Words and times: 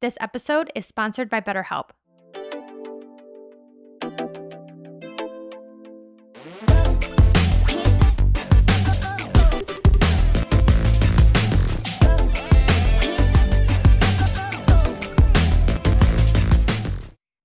This 0.00 0.16
episode 0.20 0.70
is 0.76 0.86
sponsored 0.86 1.28
by 1.28 1.40
BetterHelp. 1.40 1.90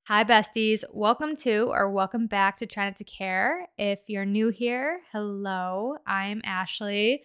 Hi, 0.06 0.24
besties. 0.24 0.84
Welcome 0.94 1.36
to 1.38 1.72
or 1.72 1.90
welcome 1.90 2.28
back 2.28 2.58
to 2.58 2.68
Try 2.68 2.86
Not 2.86 2.98
to 2.98 3.04
Care. 3.04 3.68
If 3.80 3.98
you're 4.08 4.26
new 4.26 4.50
here, 4.50 5.00
hello. 5.12 5.98
I'm 6.06 6.44
Ashley. 6.46 7.24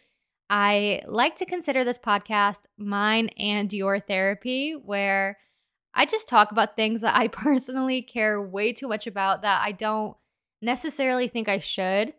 I 0.51 1.03
like 1.07 1.37
to 1.37 1.47
consider 1.47 1.85
this 1.85 1.99
podcast 1.99 2.63
mine 2.79 3.29
and 3.39 3.73
your 3.73 4.01
therapy, 4.01 4.73
where 4.73 5.39
I 5.95 6.07
just 6.07 6.29
talk 6.29 6.53
about 6.53 6.77
things 6.77 7.01
that 7.03 7.17
I 7.17 7.29
personally 7.29 8.03
care 8.03 8.41
way 8.41 8.73
too 8.73 8.89
much 8.89 9.07
about 9.07 9.43
that 9.43 9.63
I 9.65 9.73
don't 9.73 10.17
necessarily 10.63 11.29
think 11.29 11.49
I 11.49 11.59
should. 11.59 12.15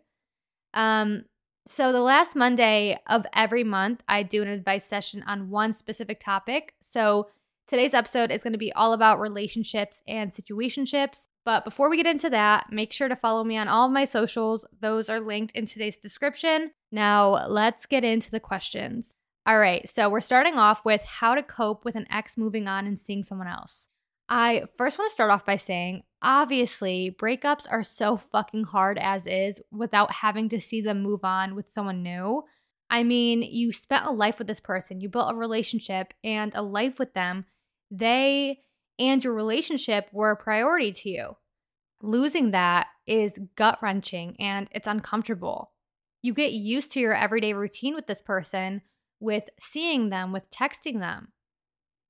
Um, 0.74 1.24
so 1.66 1.92
the 1.92 2.00
last 2.00 2.34
Monday 2.34 2.98
of 3.06 3.26
every 3.34 3.64
month, 3.64 4.02
I 4.08 4.22
do 4.22 4.42
an 4.42 4.48
advice 4.48 4.84
session 4.84 5.22
on 5.26 5.50
one 5.50 5.72
specific 5.72 6.20
topic. 6.20 6.74
So 6.82 7.28
today's 7.68 7.94
episode 7.94 8.30
is 8.30 8.42
going 8.42 8.54
to 8.54 8.58
be 8.58 8.72
all 8.72 8.92
about 8.92 9.20
relationships 9.20 10.02
and 10.08 10.32
situationships. 10.32 11.28
But 11.44 11.64
before 11.64 11.90
we 11.90 11.96
get 11.96 12.06
into 12.06 12.30
that, 12.30 12.66
make 12.70 12.92
sure 12.92 13.08
to 13.08 13.16
follow 13.16 13.44
me 13.44 13.56
on 13.56 13.68
all 13.68 13.86
of 13.86 13.92
my 13.92 14.04
socials. 14.04 14.64
Those 14.80 15.08
are 15.08 15.20
linked 15.20 15.54
in 15.54 15.66
today's 15.66 15.96
description. 15.96 16.72
Now, 16.92 17.46
let's 17.48 17.86
get 17.86 18.04
into 18.04 18.30
the 18.30 18.40
questions. 18.40 19.14
All 19.46 19.58
right, 19.58 19.88
so 19.88 20.08
we're 20.08 20.20
starting 20.20 20.54
off 20.54 20.84
with 20.84 21.02
how 21.02 21.34
to 21.34 21.42
cope 21.42 21.84
with 21.84 21.96
an 21.96 22.06
ex 22.10 22.36
moving 22.36 22.68
on 22.68 22.86
and 22.86 22.98
seeing 22.98 23.22
someone 23.22 23.48
else. 23.48 23.88
I 24.28 24.64
first 24.78 24.98
want 24.98 25.10
to 25.10 25.12
start 25.12 25.30
off 25.30 25.44
by 25.44 25.56
saying 25.56 26.04
obviously, 26.22 27.16
breakups 27.18 27.66
are 27.70 27.82
so 27.82 28.16
fucking 28.16 28.64
hard 28.64 28.98
as 28.98 29.26
is 29.26 29.60
without 29.72 30.12
having 30.12 30.48
to 30.50 30.60
see 30.60 30.80
them 30.80 31.02
move 31.02 31.24
on 31.24 31.54
with 31.54 31.72
someone 31.72 32.02
new. 32.02 32.44
I 32.90 33.02
mean, 33.02 33.42
you 33.42 33.72
spent 33.72 34.06
a 34.06 34.10
life 34.10 34.38
with 34.38 34.46
this 34.46 34.60
person, 34.60 35.00
you 35.00 35.08
built 35.08 35.32
a 35.32 35.36
relationship 35.36 36.12
and 36.22 36.52
a 36.54 36.62
life 36.62 36.98
with 36.98 37.14
them. 37.14 37.46
They 37.90 38.60
and 38.98 39.24
your 39.24 39.34
relationship 39.34 40.08
were 40.12 40.30
a 40.30 40.36
priority 40.36 40.92
to 40.92 41.08
you. 41.08 41.36
Losing 42.02 42.50
that 42.50 42.88
is 43.06 43.40
gut 43.56 43.78
wrenching 43.80 44.36
and 44.38 44.68
it's 44.72 44.86
uncomfortable. 44.86 45.72
You 46.22 46.34
get 46.34 46.52
used 46.52 46.92
to 46.92 47.00
your 47.00 47.14
everyday 47.14 47.54
routine 47.54 47.94
with 47.94 48.06
this 48.06 48.20
person, 48.20 48.82
with 49.18 49.44
seeing 49.60 50.10
them, 50.10 50.32
with 50.32 50.50
texting 50.50 51.00
them. 51.00 51.28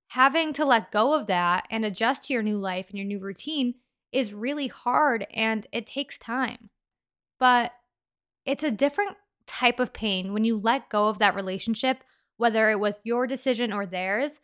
Having 0.08 0.54
to 0.54 0.64
let 0.64 0.90
go 0.90 1.14
of 1.14 1.28
that 1.28 1.66
and 1.70 1.84
adjust 1.84 2.24
to 2.24 2.32
your 2.32 2.42
new 2.42 2.58
life 2.58 2.88
and 2.88 2.98
your 2.98 3.06
new 3.06 3.20
routine 3.20 3.74
is 4.12 4.34
really 4.34 4.66
hard 4.66 5.26
and 5.32 5.66
it 5.72 5.86
takes 5.86 6.18
time. 6.18 6.70
But 7.38 7.72
it's 8.44 8.64
a 8.64 8.72
different 8.72 9.16
type 9.46 9.78
of 9.78 9.92
pain 9.92 10.32
when 10.32 10.44
you 10.44 10.56
let 10.56 10.88
go 10.88 11.08
of 11.08 11.18
that 11.20 11.34
relationship, 11.34 12.02
whether 12.36 12.70
it 12.70 12.80
was 12.80 13.00
your 13.04 13.26
decision 13.26 13.72
or 13.72 13.86
theirs, 13.86 14.40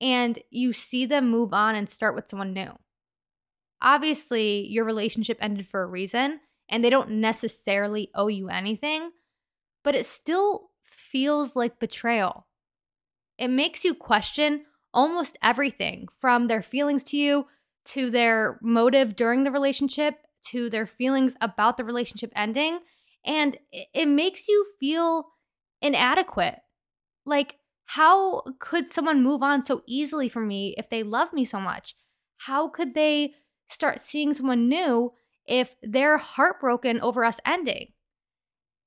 and 0.00 0.38
you 0.50 0.72
see 0.72 1.06
them 1.06 1.30
move 1.30 1.52
on 1.52 1.74
and 1.74 1.88
start 1.88 2.14
with 2.14 2.28
someone 2.28 2.52
new. 2.52 2.72
Obviously, 3.80 4.66
your 4.68 4.84
relationship 4.84 5.38
ended 5.40 5.66
for 5.66 5.82
a 5.82 5.86
reason, 5.86 6.40
and 6.72 6.82
they 6.82 6.90
don't 6.90 7.10
necessarily 7.10 8.10
owe 8.14 8.28
you 8.28 8.48
anything, 8.48 9.10
but 9.84 9.94
it 9.94 10.06
still 10.06 10.70
feels 10.82 11.54
like 11.54 11.78
betrayal. 11.78 12.46
It 13.38 13.48
makes 13.48 13.84
you 13.84 13.94
question 13.94 14.64
almost 14.94 15.38
everything 15.42 16.08
from 16.18 16.48
their 16.48 16.62
feelings 16.62 17.04
to 17.04 17.16
you 17.16 17.46
to 17.84 18.10
their 18.10 18.58
motive 18.62 19.14
during 19.14 19.44
the 19.44 19.50
relationship 19.50 20.16
to 20.46 20.70
their 20.70 20.86
feelings 20.86 21.36
about 21.40 21.76
the 21.76 21.84
relationship 21.84 22.32
ending. 22.34 22.80
And 23.24 23.56
it 23.72 24.08
makes 24.08 24.48
you 24.48 24.66
feel 24.80 25.26
inadequate. 25.82 26.58
Like, 27.26 27.56
how 27.84 28.42
could 28.58 28.90
someone 28.90 29.22
move 29.22 29.42
on 29.42 29.64
so 29.64 29.82
easily 29.86 30.28
from 30.28 30.48
me 30.48 30.74
if 30.78 30.88
they 30.88 31.02
love 31.02 31.32
me 31.32 31.44
so 31.44 31.60
much? 31.60 31.96
How 32.38 32.68
could 32.68 32.94
they 32.94 33.34
start 33.68 34.00
seeing 34.00 34.32
someone 34.32 34.68
new 34.68 35.12
if 35.46 35.74
they're 35.82 36.18
heartbroken 36.18 37.00
over 37.00 37.24
us 37.24 37.40
ending? 37.44 37.92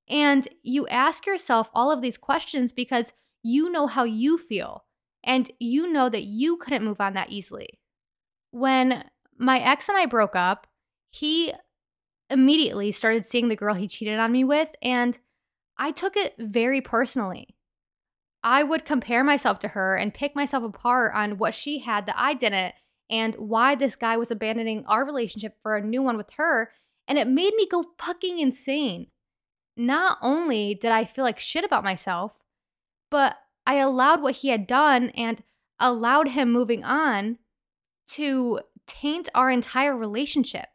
And 0.07 0.47
you 0.61 0.87
ask 0.87 1.25
yourself 1.25 1.69
all 1.73 1.91
of 1.91 2.01
these 2.01 2.17
questions 2.17 2.71
because 2.71 3.13
you 3.43 3.71
know 3.71 3.87
how 3.87 4.03
you 4.03 4.37
feel 4.37 4.85
and 5.23 5.51
you 5.59 5.91
know 5.91 6.09
that 6.09 6.23
you 6.23 6.57
couldn't 6.57 6.85
move 6.85 7.01
on 7.01 7.13
that 7.15 7.31
easily. 7.31 7.79
When 8.51 9.03
my 9.37 9.59
ex 9.59 9.89
and 9.89 9.97
I 9.97 10.05
broke 10.05 10.35
up, 10.35 10.67
he 11.09 11.53
immediately 12.29 12.91
started 12.91 13.25
seeing 13.25 13.49
the 13.49 13.55
girl 13.55 13.73
he 13.73 13.87
cheated 13.87 14.19
on 14.19 14.31
me 14.31 14.43
with, 14.43 14.71
and 14.81 15.17
I 15.77 15.91
took 15.91 16.15
it 16.15 16.35
very 16.37 16.81
personally. 16.81 17.55
I 18.43 18.63
would 18.63 18.85
compare 18.85 19.23
myself 19.23 19.59
to 19.59 19.69
her 19.69 19.95
and 19.95 20.13
pick 20.13 20.35
myself 20.35 20.63
apart 20.63 21.13
on 21.15 21.37
what 21.37 21.55
she 21.55 21.79
had 21.79 22.05
that 22.05 22.15
I 22.17 22.35
didn't 22.35 22.75
and 23.09 23.35
why 23.35 23.75
this 23.75 23.95
guy 23.95 24.17
was 24.17 24.31
abandoning 24.31 24.85
our 24.87 25.05
relationship 25.05 25.55
for 25.61 25.75
a 25.75 25.85
new 25.85 26.01
one 26.01 26.17
with 26.17 26.31
her. 26.37 26.71
And 27.07 27.17
it 27.17 27.27
made 27.27 27.53
me 27.55 27.67
go 27.67 27.85
fucking 27.97 28.39
insane. 28.39 29.07
Not 29.77 30.17
only 30.21 30.73
did 30.73 30.91
I 30.91 31.05
feel 31.05 31.23
like 31.23 31.39
shit 31.39 31.63
about 31.63 31.83
myself, 31.83 32.33
but 33.11 33.37
I 33.67 33.75
allowed 33.75 34.21
what 34.21 34.37
he 34.37 34.49
had 34.49 34.67
done 34.67 35.09
and 35.09 35.43
allowed 35.79 36.29
him 36.29 36.51
moving 36.51 36.83
on 36.83 37.37
to 38.07 38.61
taint 38.87 39.29
our 39.35 39.51
entire 39.51 39.95
relationship. 39.95 40.69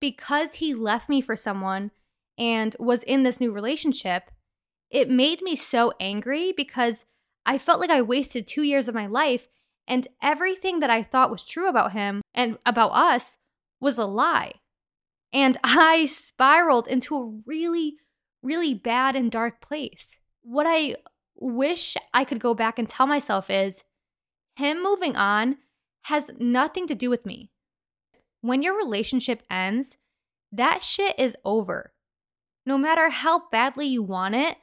Because 0.00 0.56
he 0.56 0.74
left 0.74 1.08
me 1.08 1.20
for 1.20 1.36
someone 1.36 1.90
and 2.38 2.74
was 2.78 3.02
in 3.02 3.24
this 3.24 3.40
new 3.40 3.52
relationship, 3.52 4.30
it 4.90 5.10
made 5.10 5.42
me 5.42 5.56
so 5.56 5.92
angry 6.00 6.52
because 6.56 7.04
I 7.44 7.58
felt 7.58 7.80
like 7.80 7.90
I 7.90 8.02
wasted 8.02 8.46
two 8.46 8.62
years 8.62 8.88
of 8.88 8.94
my 8.94 9.06
life 9.06 9.48
and 9.88 10.06
everything 10.22 10.80
that 10.80 10.90
I 10.90 11.02
thought 11.02 11.30
was 11.30 11.42
true 11.42 11.68
about 11.68 11.92
him 11.92 12.22
and 12.34 12.58
about 12.64 12.90
us 12.90 13.36
was 13.80 13.98
a 13.98 14.04
lie. 14.04 14.52
And 15.32 15.58
I 15.64 16.06
spiraled 16.06 16.86
into 16.86 17.16
a 17.16 17.32
really, 17.46 17.96
really 18.42 18.74
bad 18.74 19.16
and 19.16 19.30
dark 19.30 19.60
place. 19.60 20.16
What 20.42 20.66
I 20.68 20.96
wish 21.36 21.96
I 22.12 22.24
could 22.24 22.40
go 22.40 22.54
back 22.54 22.78
and 22.78 22.88
tell 22.88 23.06
myself 23.06 23.50
is 23.50 23.82
him 24.56 24.82
moving 24.82 25.16
on 25.16 25.56
has 26.02 26.30
nothing 26.38 26.86
to 26.86 26.94
do 26.94 27.10
with 27.10 27.26
me. 27.26 27.50
When 28.40 28.62
your 28.62 28.76
relationship 28.76 29.42
ends, 29.50 29.96
that 30.52 30.82
shit 30.82 31.18
is 31.18 31.36
over. 31.44 31.92
No 32.64 32.78
matter 32.78 33.10
how 33.10 33.48
badly 33.50 33.86
you 33.86 34.02
want 34.02 34.34
it, 34.34 34.56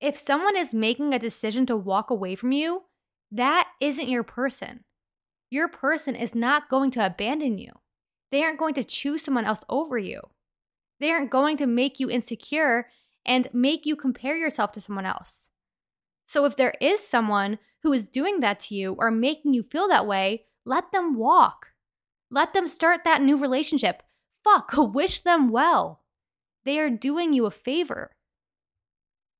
if 0.00 0.16
someone 0.16 0.56
is 0.56 0.74
making 0.74 1.12
a 1.12 1.18
decision 1.18 1.66
to 1.66 1.76
walk 1.76 2.10
away 2.10 2.34
from 2.34 2.52
you, 2.52 2.82
that 3.34 3.68
isn't 3.80 4.08
your 4.08 4.22
person. 4.22 4.84
Your 5.50 5.66
person 5.66 6.14
is 6.14 6.34
not 6.34 6.68
going 6.68 6.92
to 6.92 7.04
abandon 7.04 7.58
you. 7.58 7.72
They 8.30 8.44
aren't 8.44 8.60
going 8.60 8.74
to 8.74 8.84
choose 8.84 9.22
someone 9.22 9.44
else 9.44 9.64
over 9.68 9.98
you. 9.98 10.20
They 11.00 11.10
aren't 11.10 11.30
going 11.30 11.56
to 11.56 11.66
make 11.66 11.98
you 11.98 12.08
insecure 12.08 12.86
and 13.26 13.48
make 13.52 13.86
you 13.86 13.96
compare 13.96 14.36
yourself 14.36 14.70
to 14.72 14.80
someone 14.80 15.04
else. 15.04 15.50
So 16.26 16.44
if 16.44 16.56
there 16.56 16.74
is 16.80 17.06
someone 17.06 17.58
who 17.82 17.92
is 17.92 18.06
doing 18.06 18.38
that 18.40 18.60
to 18.60 18.76
you 18.76 18.94
or 18.98 19.10
making 19.10 19.52
you 19.52 19.64
feel 19.64 19.88
that 19.88 20.06
way, 20.06 20.44
let 20.64 20.92
them 20.92 21.18
walk. 21.18 21.72
Let 22.30 22.52
them 22.52 22.68
start 22.68 23.00
that 23.04 23.20
new 23.20 23.36
relationship. 23.36 24.02
Fuck, 24.44 24.72
wish 24.76 25.20
them 25.20 25.50
well. 25.50 26.02
They 26.64 26.78
are 26.78 26.90
doing 26.90 27.32
you 27.32 27.46
a 27.46 27.50
favor. 27.50 28.12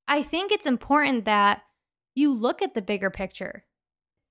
I 0.08 0.22
think 0.22 0.50
it's 0.50 0.66
important 0.66 1.24
that 1.26 1.62
you 2.14 2.32
look 2.32 2.60
at 2.60 2.74
the 2.74 2.82
bigger 2.82 3.10
picture. 3.10 3.64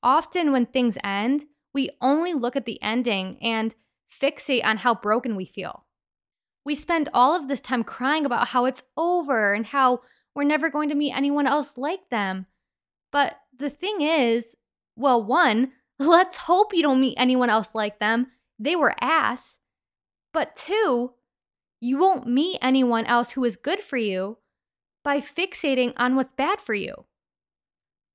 Often, 0.03 0.51
when 0.51 0.65
things 0.65 0.97
end, 1.03 1.45
we 1.73 1.89
only 2.01 2.33
look 2.33 2.57
at 2.57 2.65
the 2.65 2.81
ending 2.83 3.38
and 3.41 3.73
fixate 4.11 4.63
on 4.63 4.77
how 4.77 4.94
broken 4.94 5.35
we 5.35 5.45
feel. 5.45 5.85
We 6.65 6.75
spend 6.75 7.09
all 7.13 7.35
of 7.35 7.47
this 7.47 7.61
time 7.61 7.83
crying 7.83 8.25
about 8.25 8.50
how 8.50 8.65
it's 8.65 8.83
over 8.95 9.53
and 9.53 9.65
how 9.65 10.01
we're 10.35 10.44
never 10.44 10.69
going 10.69 10.89
to 10.89 10.95
meet 10.95 11.13
anyone 11.13 11.47
else 11.47 11.77
like 11.77 12.09
them. 12.09 12.47
But 13.11 13.39
the 13.57 13.69
thing 13.69 14.01
is, 14.01 14.55
well, 14.95 15.23
one, 15.23 15.71
let's 16.00 16.38
hope 16.38 16.73
you 16.73 16.81
don't 16.81 17.00
meet 17.00 17.15
anyone 17.17 17.50
else 17.50 17.73
like 17.73 18.00
them. 18.00 18.27
They 18.59 18.75
were 18.75 18.95
ass. 19.01 19.59
But 20.33 20.55
two, 20.55 21.13
you 21.79 21.97
won't 21.97 22.27
meet 22.27 22.59
anyone 22.61 23.05
else 23.05 23.31
who 23.31 23.44
is 23.44 23.55
good 23.55 23.81
for 23.81 23.97
you 23.97 24.38
by 25.03 25.19
fixating 25.19 25.94
on 25.97 26.15
what's 26.15 26.33
bad 26.33 26.59
for 26.59 26.73
you. 26.73 27.05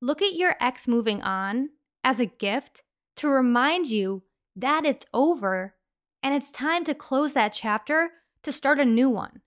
Look 0.01 0.23
at 0.23 0.35
your 0.35 0.57
ex 0.61 0.89
moving 0.89 1.23
on 1.23 1.71
as 2.05 2.21
a 2.21 2.27
gift 2.27 2.83
to 3.17 3.29
remind 3.29 3.87
you 3.87 4.23
that 4.57 4.85
it's 4.85 5.07
over 5.13 5.75
and 6.23 6.35
it's 6.35 6.51
time 6.51 6.85
to 6.85 6.95
close 6.95 7.35
that 7.35 7.53
chapter 7.53 8.11
to 8.43 8.53
start 8.53 8.81
a 8.81 8.85
new 8.85 9.09
one. 9.09 9.43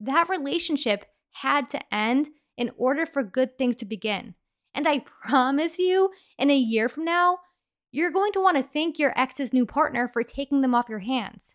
That 0.00 0.28
relationship 0.28 1.06
had 1.32 1.68
to 1.70 1.94
end 1.94 2.28
in 2.56 2.70
order 2.76 3.06
for 3.06 3.22
good 3.22 3.58
things 3.58 3.76
to 3.76 3.84
begin. 3.84 4.34
And 4.74 4.88
I 4.88 5.04
promise 5.22 5.78
you, 5.78 6.10
in 6.38 6.50
a 6.50 6.56
year 6.56 6.88
from 6.88 7.04
now, 7.04 7.38
you're 7.92 8.10
going 8.10 8.32
to 8.32 8.40
want 8.40 8.56
to 8.56 8.62
thank 8.62 8.98
your 8.98 9.16
ex's 9.16 9.52
new 9.52 9.66
partner 9.66 10.08
for 10.08 10.24
taking 10.24 10.62
them 10.62 10.74
off 10.74 10.88
your 10.88 11.00
hands. 11.00 11.54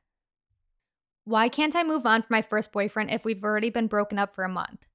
Why 1.25 1.49
can't 1.49 1.75
I 1.75 1.83
move 1.83 2.05
on 2.05 2.21
from 2.21 2.33
my 2.33 2.41
first 2.41 2.71
boyfriend 2.71 3.11
if 3.11 3.25
we've 3.25 3.43
already 3.43 3.69
been 3.69 3.87
broken 3.87 4.17
up 4.17 4.33
for 4.33 4.43
a 4.43 4.49
month? 4.49 4.85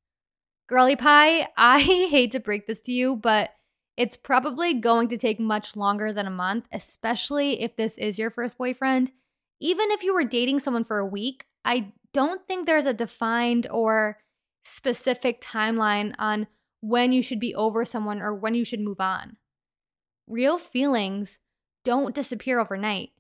Girly 0.69 0.97
Pie, 0.97 1.49
I 1.57 1.81
hate 1.81 2.33
to 2.33 2.41
break 2.41 2.67
this 2.67 2.81
to 2.83 2.93
you, 2.93 3.17
but 3.17 3.51
it's 3.97 4.17
probably 4.17 4.75
going 4.75 5.09
to 5.09 5.17
take 5.17 5.39
much 5.39 5.77
longer 5.77 6.13
than 6.13 6.27
a 6.27 6.31
month, 6.31 6.67
especially 6.73 7.63
if 7.63 7.77
this 7.77 7.97
is 7.97 8.19
your 8.19 8.31
first 8.31 8.59
boyfriend. 8.59 9.13
Even 9.61 9.91
if 9.91 10.03
you 10.03 10.13
were 10.13 10.25
dating 10.25 10.59
someone 10.59 10.85
for 10.85 10.99
a 10.99 11.07
week, 11.07 11.47
I 11.65 11.93
don't 12.13 12.47
think 12.47 12.67
there's 12.67 12.87
a 12.87 12.95
defined 12.95 13.67
or 13.71 14.19
specific 14.65 15.41
timeline 15.41 16.15
on 16.19 16.47
when 16.81 17.13
you 17.13 17.23
should 17.23 17.41
be 17.41 17.55
over 17.55 17.85
someone 17.85 18.21
or 18.21 18.35
when 18.35 18.55
you 18.55 18.65
should 18.65 18.81
move 18.81 19.01
on. 19.01 19.37
Real 20.27 20.59
feelings 20.59 21.39
don't 21.85 22.15
disappear 22.15 22.59
overnight. 22.59 23.11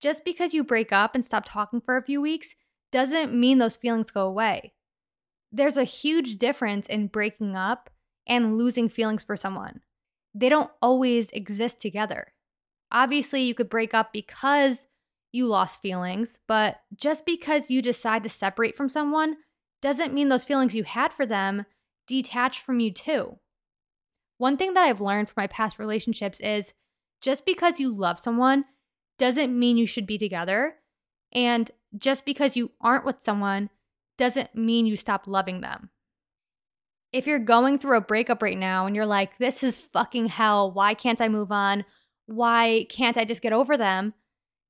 Just 0.00 0.24
because 0.24 0.54
you 0.54 0.64
break 0.64 0.92
up 0.92 1.14
and 1.14 1.24
stop 1.24 1.44
talking 1.46 1.80
for 1.80 1.96
a 1.96 2.02
few 2.02 2.20
weeks 2.20 2.56
doesn't 2.92 3.34
mean 3.34 3.58
those 3.58 3.76
feelings 3.76 4.10
go 4.10 4.26
away. 4.26 4.72
There's 5.52 5.76
a 5.76 5.84
huge 5.84 6.36
difference 6.36 6.86
in 6.86 7.06
breaking 7.06 7.56
up 7.56 7.90
and 8.26 8.56
losing 8.56 8.88
feelings 8.88 9.24
for 9.24 9.36
someone. 9.36 9.80
They 10.34 10.48
don't 10.48 10.70
always 10.80 11.30
exist 11.30 11.80
together. 11.80 12.32
Obviously, 12.92 13.42
you 13.42 13.54
could 13.54 13.68
break 13.68 13.94
up 13.94 14.12
because 14.12 14.86
you 15.32 15.46
lost 15.46 15.80
feelings, 15.80 16.38
but 16.48 16.80
just 16.96 17.24
because 17.24 17.70
you 17.70 17.82
decide 17.82 18.22
to 18.24 18.28
separate 18.28 18.76
from 18.76 18.88
someone 18.88 19.36
doesn't 19.80 20.14
mean 20.14 20.28
those 20.28 20.44
feelings 20.44 20.74
you 20.74 20.84
had 20.84 21.12
for 21.12 21.24
them 21.24 21.64
detach 22.06 22.60
from 22.60 22.80
you 22.80 22.92
too. 22.92 23.38
One 24.38 24.56
thing 24.56 24.74
that 24.74 24.84
I've 24.84 25.00
learned 25.00 25.28
from 25.28 25.42
my 25.42 25.46
past 25.46 25.78
relationships 25.78 26.40
is 26.40 26.72
just 27.20 27.44
because 27.44 27.78
you 27.78 27.94
love 27.94 28.18
someone 28.18 28.64
doesn't 29.18 29.56
mean 29.56 29.76
you 29.76 29.86
should 29.86 30.06
be 30.06 30.18
together. 30.18 30.76
And 31.32 31.70
just 31.96 32.24
because 32.24 32.56
you 32.56 32.72
aren't 32.80 33.04
with 33.04 33.22
someone 33.22 33.70
doesn't 34.18 34.54
mean 34.54 34.86
you 34.86 34.96
stop 34.96 35.26
loving 35.26 35.60
them. 35.60 35.90
If 37.12 37.26
you're 37.26 37.38
going 37.38 37.78
through 37.78 37.96
a 37.96 38.02
breakup 38.02 38.42
right 38.42 38.58
now 38.58 38.86
and 38.86 38.94
you're 38.94 39.06
like, 39.06 39.38
this 39.38 39.62
is 39.62 39.80
fucking 39.80 40.26
hell, 40.26 40.70
why 40.70 40.94
can't 40.94 41.20
I 41.20 41.28
move 41.28 41.50
on? 41.50 41.84
Why 42.26 42.86
can't 42.88 43.16
I 43.16 43.24
just 43.24 43.42
get 43.42 43.52
over 43.52 43.76
them? 43.76 44.14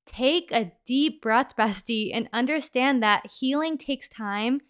Take 0.07 0.51
a 0.51 0.73
deep 0.87 1.21
breath, 1.21 1.55
bestie, 1.59 2.11
and 2.13 2.29
understand 2.33 3.03
that 3.03 3.31
healing 3.31 3.77
takes 3.77 4.09
time 4.09 4.63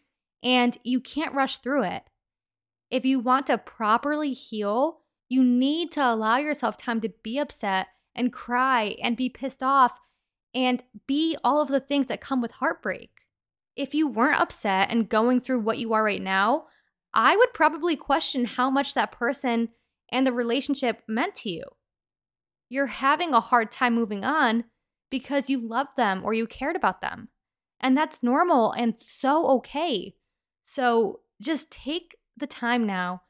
and 0.42 0.78
you 0.82 1.00
can't 1.00 1.34
rush 1.34 1.58
through 1.58 1.84
it. 1.84 2.02
If 2.90 3.04
you 3.04 3.20
want 3.20 3.46
to 3.46 3.58
properly 3.58 4.32
heal, 4.32 5.00
you 5.28 5.44
need 5.44 5.92
to 5.92 6.04
allow 6.04 6.38
yourself 6.38 6.76
time 6.76 7.00
to 7.02 7.12
be 7.22 7.38
upset 7.38 7.86
and 8.16 8.32
cry 8.32 8.96
and 9.02 9.16
be 9.16 9.28
pissed 9.28 9.62
off 9.62 10.00
and 10.54 10.82
be 11.06 11.36
all 11.44 11.60
of 11.60 11.68
the 11.68 11.78
things 11.78 12.06
that 12.06 12.20
come 12.20 12.40
with 12.40 12.50
heartbreak. 12.50 13.10
If 13.76 13.94
you 13.94 14.08
weren't 14.08 14.40
upset 14.40 14.90
and 14.90 15.08
going 15.08 15.38
through 15.38 15.60
what 15.60 15.78
you 15.78 15.92
are 15.92 16.02
right 16.02 16.20
now, 16.20 16.64
I 17.12 17.36
would 17.36 17.52
probably 17.52 17.96
question 17.96 18.44
how 18.44 18.70
much 18.70 18.94
that 18.94 19.12
person 19.12 19.70
and 20.10 20.26
the 20.26 20.32
relationship 20.32 21.02
meant 21.08 21.34
to 21.36 21.50
you. 21.50 21.64
You're 22.68 22.86
having 22.86 23.34
a 23.34 23.40
hard 23.40 23.70
time 23.70 23.94
moving 23.94 24.24
on 24.24 24.64
because 25.10 25.50
you 25.50 25.58
loved 25.58 25.96
them 25.96 26.22
or 26.24 26.32
you 26.32 26.46
cared 26.46 26.76
about 26.76 27.00
them. 27.00 27.28
And 27.80 27.96
that's 27.96 28.22
normal 28.22 28.72
and 28.72 28.94
so 28.98 29.46
okay. 29.58 30.14
So 30.66 31.20
just 31.40 31.72
take 31.72 32.16
the 32.36 32.46
time 32.46 32.86
now 32.86 33.22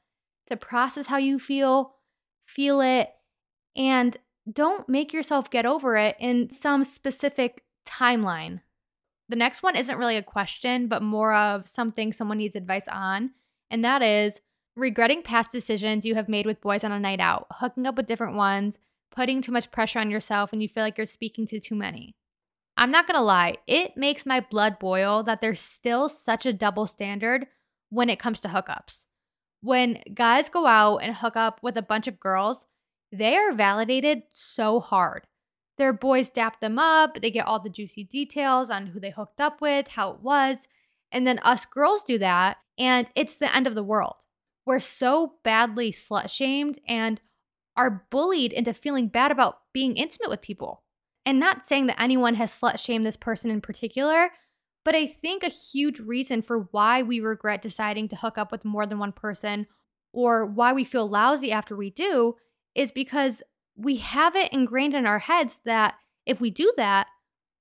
to 0.48 0.56
process 0.56 1.06
how 1.06 1.16
you 1.16 1.38
feel, 1.38 1.94
feel 2.46 2.80
it, 2.80 3.10
and 3.76 4.16
don't 4.50 4.88
make 4.88 5.12
yourself 5.12 5.50
get 5.50 5.64
over 5.64 5.96
it 5.96 6.16
in 6.18 6.50
some 6.50 6.84
specific 6.84 7.62
timeline. 7.86 8.60
The 9.28 9.36
next 9.36 9.62
one 9.62 9.76
isn't 9.76 9.96
really 9.96 10.16
a 10.16 10.22
question, 10.22 10.88
but 10.88 11.02
more 11.02 11.32
of 11.34 11.68
something 11.68 12.12
someone 12.12 12.38
needs 12.38 12.56
advice 12.56 12.88
on, 12.88 13.30
and 13.70 13.84
that 13.84 14.02
is 14.02 14.40
regretting 14.76 15.22
past 15.22 15.50
decisions 15.50 16.04
you 16.04 16.14
have 16.14 16.28
made 16.28 16.46
with 16.46 16.60
boys 16.60 16.84
on 16.84 16.92
a 16.92 17.00
night 17.00 17.20
out, 17.20 17.46
hooking 17.50 17.86
up 17.86 17.96
with 17.96 18.06
different 18.06 18.36
ones, 18.36 18.78
putting 19.10 19.42
too 19.42 19.52
much 19.52 19.70
pressure 19.70 19.98
on 19.98 20.10
yourself 20.10 20.50
when 20.50 20.60
you 20.60 20.68
feel 20.68 20.82
like 20.82 20.96
you're 20.96 21.06
speaking 21.06 21.46
to 21.46 21.60
too 21.60 21.74
many. 21.74 22.14
I'm 22.76 22.90
not 22.90 23.06
gonna 23.06 23.22
lie, 23.22 23.56
it 23.66 23.96
makes 23.96 24.24
my 24.24 24.40
blood 24.40 24.78
boil 24.78 25.22
that 25.24 25.40
there's 25.40 25.60
still 25.60 26.08
such 26.08 26.46
a 26.46 26.52
double 26.52 26.86
standard 26.86 27.46
when 27.90 28.08
it 28.08 28.18
comes 28.18 28.40
to 28.40 28.48
hookups. 28.48 29.06
When 29.60 30.00
guys 30.14 30.48
go 30.48 30.66
out 30.66 30.98
and 30.98 31.14
hook 31.14 31.36
up 31.36 31.60
with 31.62 31.76
a 31.76 31.82
bunch 31.82 32.06
of 32.06 32.20
girls, 32.20 32.64
they 33.12 33.36
are 33.36 33.52
validated 33.52 34.22
so 34.32 34.80
hard. 34.80 35.26
Their 35.76 35.92
boys 35.92 36.28
dap 36.28 36.60
them 36.60 36.78
up, 36.78 37.20
they 37.20 37.30
get 37.30 37.46
all 37.46 37.60
the 37.60 37.68
juicy 37.68 38.04
details 38.04 38.70
on 38.70 38.86
who 38.88 39.00
they 39.00 39.10
hooked 39.10 39.40
up 39.40 39.60
with, 39.60 39.88
how 39.88 40.12
it 40.12 40.20
was, 40.20 40.68
and 41.12 41.26
then 41.26 41.38
us 41.40 41.66
girls 41.66 42.02
do 42.04 42.18
that, 42.18 42.58
and 42.78 43.10
it's 43.14 43.38
the 43.38 43.54
end 43.54 43.66
of 43.66 43.74
the 43.74 43.84
world. 43.84 44.16
We're 44.66 44.80
so 44.80 45.34
badly 45.42 45.92
slut 45.92 46.30
shamed 46.30 46.78
and 46.86 47.20
are 47.76 48.06
bullied 48.10 48.52
into 48.52 48.74
feeling 48.74 49.08
bad 49.08 49.32
about 49.32 49.60
being 49.72 49.96
intimate 49.96 50.30
with 50.30 50.42
people. 50.42 50.82
And 51.26 51.38
not 51.38 51.64
saying 51.64 51.86
that 51.86 52.00
anyone 52.00 52.34
has 52.36 52.50
slut 52.50 52.78
shamed 52.78 53.06
this 53.06 53.16
person 53.16 53.50
in 53.50 53.60
particular, 53.60 54.30
but 54.84 54.94
I 54.94 55.06
think 55.06 55.42
a 55.42 55.48
huge 55.48 56.00
reason 56.00 56.42
for 56.42 56.68
why 56.70 57.02
we 57.02 57.20
regret 57.20 57.62
deciding 57.62 58.08
to 58.08 58.16
hook 58.16 58.38
up 58.38 58.50
with 58.50 58.64
more 58.64 58.86
than 58.86 58.98
one 58.98 59.12
person 59.12 59.66
or 60.12 60.46
why 60.46 60.72
we 60.72 60.84
feel 60.84 61.08
lousy 61.08 61.52
after 61.52 61.76
we 61.76 61.90
do 61.90 62.36
is 62.74 62.92
because 62.92 63.42
we 63.76 63.96
have 63.96 64.36
it 64.36 64.52
ingrained 64.52 64.94
in 64.94 65.06
our 65.06 65.20
heads 65.20 65.60
that 65.64 65.94
if 66.26 66.40
we 66.40 66.50
do 66.50 66.72
that, 66.76 67.06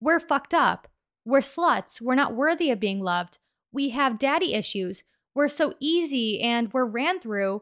we're 0.01 0.19
fucked 0.19 0.53
up. 0.53 0.87
We're 1.29 1.41
sluts. 1.41 2.01
We're 2.01 2.15
not 2.15 2.35
worthy 2.35 2.71
of 2.71 2.79
being 2.79 3.01
loved. 3.01 3.37
We 3.71 3.89
have 3.89 4.17
daddy 4.17 4.55
issues. 4.55 5.03
We're 5.35 5.47
so 5.47 5.75
easy 5.79 6.41
and 6.41 6.73
we're 6.73 6.87
ran 6.87 7.19
through 7.19 7.61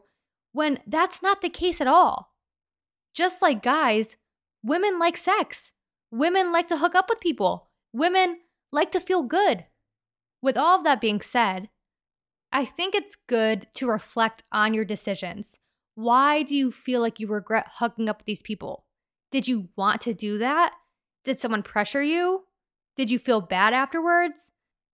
when 0.52 0.78
that's 0.86 1.22
not 1.22 1.42
the 1.42 1.50
case 1.50 1.78
at 1.78 1.86
all. 1.86 2.32
Just 3.12 3.42
like 3.42 3.62
guys, 3.62 4.16
women 4.62 4.98
like 4.98 5.18
sex. 5.18 5.70
Women 6.10 6.50
like 6.50 6.68
to 6.68 6.78
hook 6.78 6.94
up 6.94 7.10
with 7.10 7.20
people. 7.20 7.68
Women 7.92 8.38
like 8.72 8.90
to 8.92 9.00
feel 9.00 9.22
good. 9.22 9.66
With 10.40 10.56
all 10.56 10.78
of 10.78 10.84
that 10.84 11.00
being 11.00 11.20
said, 11.20 11.68
I 12.50 12.64
think 12.64 12.94
it's 12.94 13.18
good 13.26 13.66
to 13.74 13.86
reflect 13.86 14.44
on 14.50 14.72
your 14.72 14.86
decisions. 14.86 15.58
Why 15.94 16.42
do 16.42 16.54
you 16.56 16.72
feel 16.72 17.02
like 17.02 17.20
you 17.20 17.26
regret 17.26 17.66
hooking 17.74 18.08
up 18.08 18.20
with 18.20 18.26
these 18.26 18.40
people? 18.40 18.86
Did 19.30 19.46
you 19.46 19.68
want 19.76 20.00
to 20.02 20.14
do 20.14 20.38
that? 20.38 20.72
Did 21.24 21.38
someone 21.38 21.62
pressure 21.62 22.02
you? 22.02 22.44
Did 22.98 23.12
you 23.12 23.20
feel 23.20 23.40
bad 23.40 23.72
afterwards? 23.72 24.50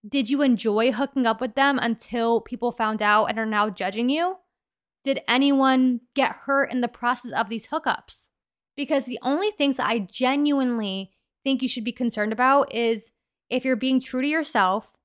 Did 0.06 0.28
you 0.28 0.42
enjoy 0.42 0.92
hooking 0.92 1.25
up 1.25 1.40
with 1.40 1.54
them 1.54 1.78
until 1.78 2.42
people 2.42 2.70
found 2.70 3.00
out 3.00 3.25
and 3.25 3.38
are 3.38 3.46
now 3.46 3.70
judging 3.70 4.11
you? 4.11 4.37
Did 5.04 5.23
anyone 5.26 6.02
get 6.14 6.32
hurt 6.44 6.70
in 6.70 6.82
the 6.82 6.88
process 6.88 7.32
of 7.32 7.49
these 7.49 7.68
hookups? 7.68 8.28
Because 8.76 9.06
the 9.06 9.18
only 9.23 9.50
things 9.50 9.78
I 9.78 10.00
genuinely 10.00 11.12
think 11.42 11.62
you 11.62 11.68
should 11.68 11.84
be 11.84 11.92
concerned 11.92 12.34
about 12.34 12.75
is 12.75 13.11
if 13.49 13.64
you're 13.64 13.75
being 13.75 14.00
true 14.00 14.20
to 14.20 14.28
yourself 14.28 14.99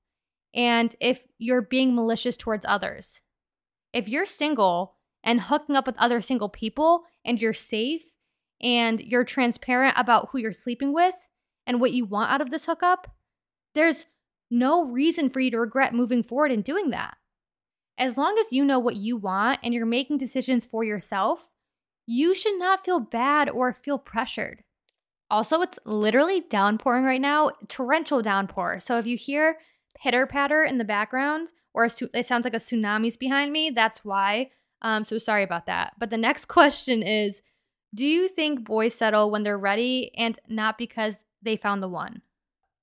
and 0.52 0.94
if 1.00 1.24
you're 1.38 1.62
being 1.62 1.94
malicious 1.94 2.36
towards 2.36 2.66
others. 2.68 3.22
If 3.94 4.10
you're 4.10 4.26
single 4.26 4.96
and 5.24 5.40
hooking 5.40 5.74
up 5.74 5.86
with 5.86 5.96
other 5.96 6.20
single 6.20 6.50
people 6.50 7.04
and 7.24 7.40
you're 7.40 7.54
safe 7.54 8.14
and 8.60 9.00
you're 9.00 9.24
transparent 9.24 9.94
about 9.96 10.28
who 10.30 10.38
you're 10.38 10.52
sleeping 10.52 10.92
with 10.92 11.14
and 11.66 11.80
what 11.80 11.92
you 11.92 12.04
want 12.04 12.32
out 12.32 12.40
of 12.40 12.50
this 12.50 12.66
hookup, 12.66 13.14
there's 13.74 14.06
no 14.50 14.84
reason 14.84 15.30
for 15.30 15.40
you 15.40 15.50
to 15.52 15.60
regret 15.60 15.94
moving 15.94 16.22
forward 16.22 16.50
and 16.50 16.64
doing 16.64 16.90
that. 16.90 17.16
As 17.96 18.16
long 18.16 18.36
as 18.38 18.52
you 18.52 18.64
know 18.64 18.78
what 18.78 18.96
you 18.96 19.16
want 19.16 19.60
and 19.62 19.72
you're 19.72 19.86
making 19.86 20.18
decisions 20.18 20.64
for 20.66 20.82
yourself, 20.82 21.50
you 22.06 22.34
should 22.34 22.58
not 22.58 22.84
feel 22.84 22.98
bad 22.98 23.48
or 23.48 23.72
feel 23.72 23.98
pressured. 23.98 24.64
Also, 25.30 25.60
it's 25.60 25.78
literally 25.84 26.40
downpouring 26.50 27.04
right 27.04 27.20
now, 27.20 27.52
torrential 27.68 28.20
downpour. 28.20 28.80
So 28.80 28.98
if 28.98 29.06
you 29.06 29.16
hear 29.16 29.58
pitter 29.94 30.26
patter 30.26 30.64
in 30.64 30.78
the 30.78 30.84
background 30.84 31.48
or 31.72 31.88
su- 31.88 32.10
it 32.12 32.26
sounds 32.26 32.44
like 32.44 32.54
a 32.54 32.58
tsunami's 32.58 33.16
behind 33.16 33.52
me, 33.52 33.70
that's 33.70 34.04
why. 34.04 34.50
Um, 34.82 35.04
so 35.04 35.18
sorry 35.18 35.44
about 35.44 35.66
that. 35.66 35.92
But 35.98 36.10
the 36.10 36.16
next 36.16 36.44
question 36.48 37.02
is 37.02 37.42
Do 37.94 38.04
you 38.04 38.28
think 38.28 38.64
boys 38.64 38.94
settle 38.94 39.30
when 39.30 39.44
they're 39.44 39.58
ready 39.58 40.10
and 40.16 40.38
not 40.48 40.78
because 40.78 41.24
they 41.42 41.56
found 41.56 41.82
the 41.82 41.88
one? 41.88 42.22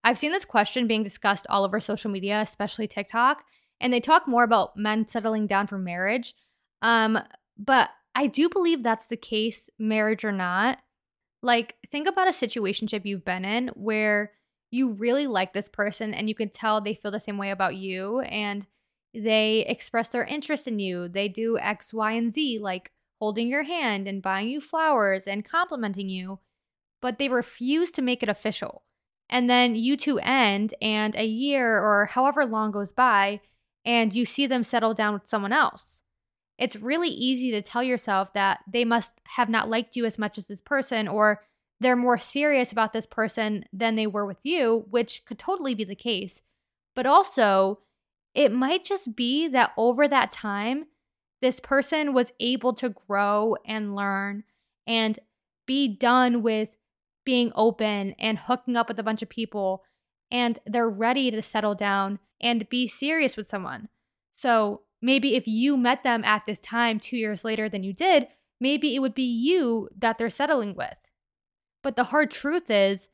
I've 0.03 0.17
seen 0.17 0.31
this 0.31 0.45
question 0.45 0.87
being 0.87 1.03
discussed 1.03 1.45
all 1.49 1.63
over 1.63 1.79
social 1.79 2.09
media, 2.09 2.39
especially 2.41 2.87
TikTok, 2.87 3.43
and 3.81 3.91
they 3.91 3.99
talk 3.99 4.27
more 4.27 4.43
about 4.43 4.77
men 4.77 5.07
settling 5.07 5.47
down 5.47 5.67
for 5.67 5.77
marriage. 5.77 6.33
Um, 6.81 7.19
but 7.57 7.89
I 8.15 8.27
do 8.27 8.49
believe 8.49 8.83
that's 8.83 9.07
the 9.07 9.17
case, 9.17 9.69
marriage 9.77 10.23
or 10.23 10.31
not. 10.31 10.79
Like, 11.41 11.75
think 11.91 12.07
about 12.07 12.27
a 12.27 12.31
situationship 12.31 13.05
you've 13.05 13.25
been 13.25 13.45
in 13.45 13.67
where 13.69 14.31
you 14.71 14.91
really 14.91 15.27
like 15.27 15.53
this 15.53 15.69
person 15.69 16.13
and 16.13 16.27
you 16.27 16.35
can 16.35 16.49
tell 16.49 16.81
they 16.81 16.95
feel 16.95 17.11
the 17.11 17.19
same 17.19 17.37
way 17.37 17.51
about 17.51 17.75
you 17.75 18.19
and 18.21 18.65
they 19.13 19.65
express 19.67 20.09
their 20.09 20.23
interest 20.23 20.67
in 20.67 20.79
you. 20.79 21.07
They 21.07 21.27
do 21.27 21.57
X, 21.57 21.93
Y, 21.93 22.11
and 22.13 22.33
Z, 22.33 22.59
like 22.59 22.91
holding 23.19 23.47
your 23.47 23.63
hand 23.63 24.07
and 24.07 24.21
buying 24.21 24.49
you 24.49 24.61
flowers 24.61 25.27
and 25.27 25.45
complimenting 25.45 26.09
you, 26.09 26.39
but 27.01 27.17
they 27.17 27.29
refuse 27.29 27.91
to 27.91 28.01
make 28.01 28.23
it 28.23 28.29
official. 28.29 28.83
And 29.29 29.49
then 29.49 29.75
you 29.75 29.97
two 29.97 30.19
end, 30.19 30.73
and 30.81 31.15
a 31.15 31.25
year 31.25 31.79
or 31.79 32.05
however 32.05 32.45
long 32.45 32.71
goes 32.71 32.91
by, 32.91 33.41
and 33.85 34.13
you 34.13 34.25
see 34.25 34.47
them 34.47 34.63
settle 34.63 34.93
down 34.93 35.13
with 35.13 35.27
someone 35.27 35.53
else. 35.53 36.01
It's 36.57 36.75
really 36.75 37.09
easy 37.09 37.51
to 37.51 37.61
tell 37.61 37.83
yourself 37.83 38.33
that 38.33 38.59
they 38.71 38.83
must 38.83 39.13
have 39.25 39.49
not 39.49 39.69
liked 39.69 39.95
you 39.95 40.05
as 40.05 40.17
much 40.17 40.37
as 40.37 40.47
this 40.47 40.61
person, 40.61 41.07
or 41.07 41.43
they're 41.79 41.95
more 41.95 42.17
serious 42.17 42.71
about 42.71 42.93
this 42.93 43.05
person 43.05 43.65
than 43.71 43.95
they 43.95 44.07
were 44.07 44.25
with 44.25 44.39
you, 44.43 44.85
which 44.89 45.23
could 45.25 45.37
totally 45.37 45.75
be 45.75 45.83
the 45.83 45.95
case. 45.95 46.41
But 46.95 47.05
also, 47.05 47.79
it 48.33 48.51
might 48.51 48.83
just 48.83 49.15
be 49.15 49.47
that 49.49 49.71
over 49.77 50.07
that 50.07 50.31
time, 50.31 50.85
this 51.41 51.59
person 51.59 52.13
was 52.13 52.31
able 52.39 52.73
to 52.73 52.89
grow 52.89 53.55
and 53.65 53.95
learn 53.95 54.43
and 54.87 55.19
be 55.67 55.87
done 55.87 56.41
with 56.41 56.76
being 57.27 57.51
open 57.55 58.15
and 58.17 58.39
hooking 58.39 58.77
up 58.77 58.87
with 58.87 58.97
a 58.97 59.03
bunch 59.03 59.21
of 59.21 59.27
people, 59.27 59.83
and 60.31 60.59
they're 60.65 60.89
ready 60.89 61.29
to 61.29 61.41
settle 61.41 61.75
down 61.75 62.19
and 62.39 62.69
be 62.69 62.87
serious 62.87 63.35
with 63.35 63.49
someone. 63.49 63.89
So 64.35 64.83
maybe 65.01 65.35
if 65.35 65.45
you 65.45 65.75
met 65.75 66.03
them 66.03 66.23
at 66.23 66.43
this 66.47 66.61
time 66.61 67.01
two 67.01 67.17
years 67.17 67.43
later 67.43 67.67
than 67.67 67.83
you 67.83 67.91
did, 67.91 68.29
maybe 68.61 68.95
it 68.95 68.99
would 68.99 69.13
be 69.13 69.23
you 69.23 69.89
that 69.99 70.17
they're 70.17 70.29
settling 70.29 70.73
with. 70.73 70.95
But 71.83 71.97
the 71.97 72.05
hard 72.05 72.31
truth 72.31 72.69
is, 72.69 73.09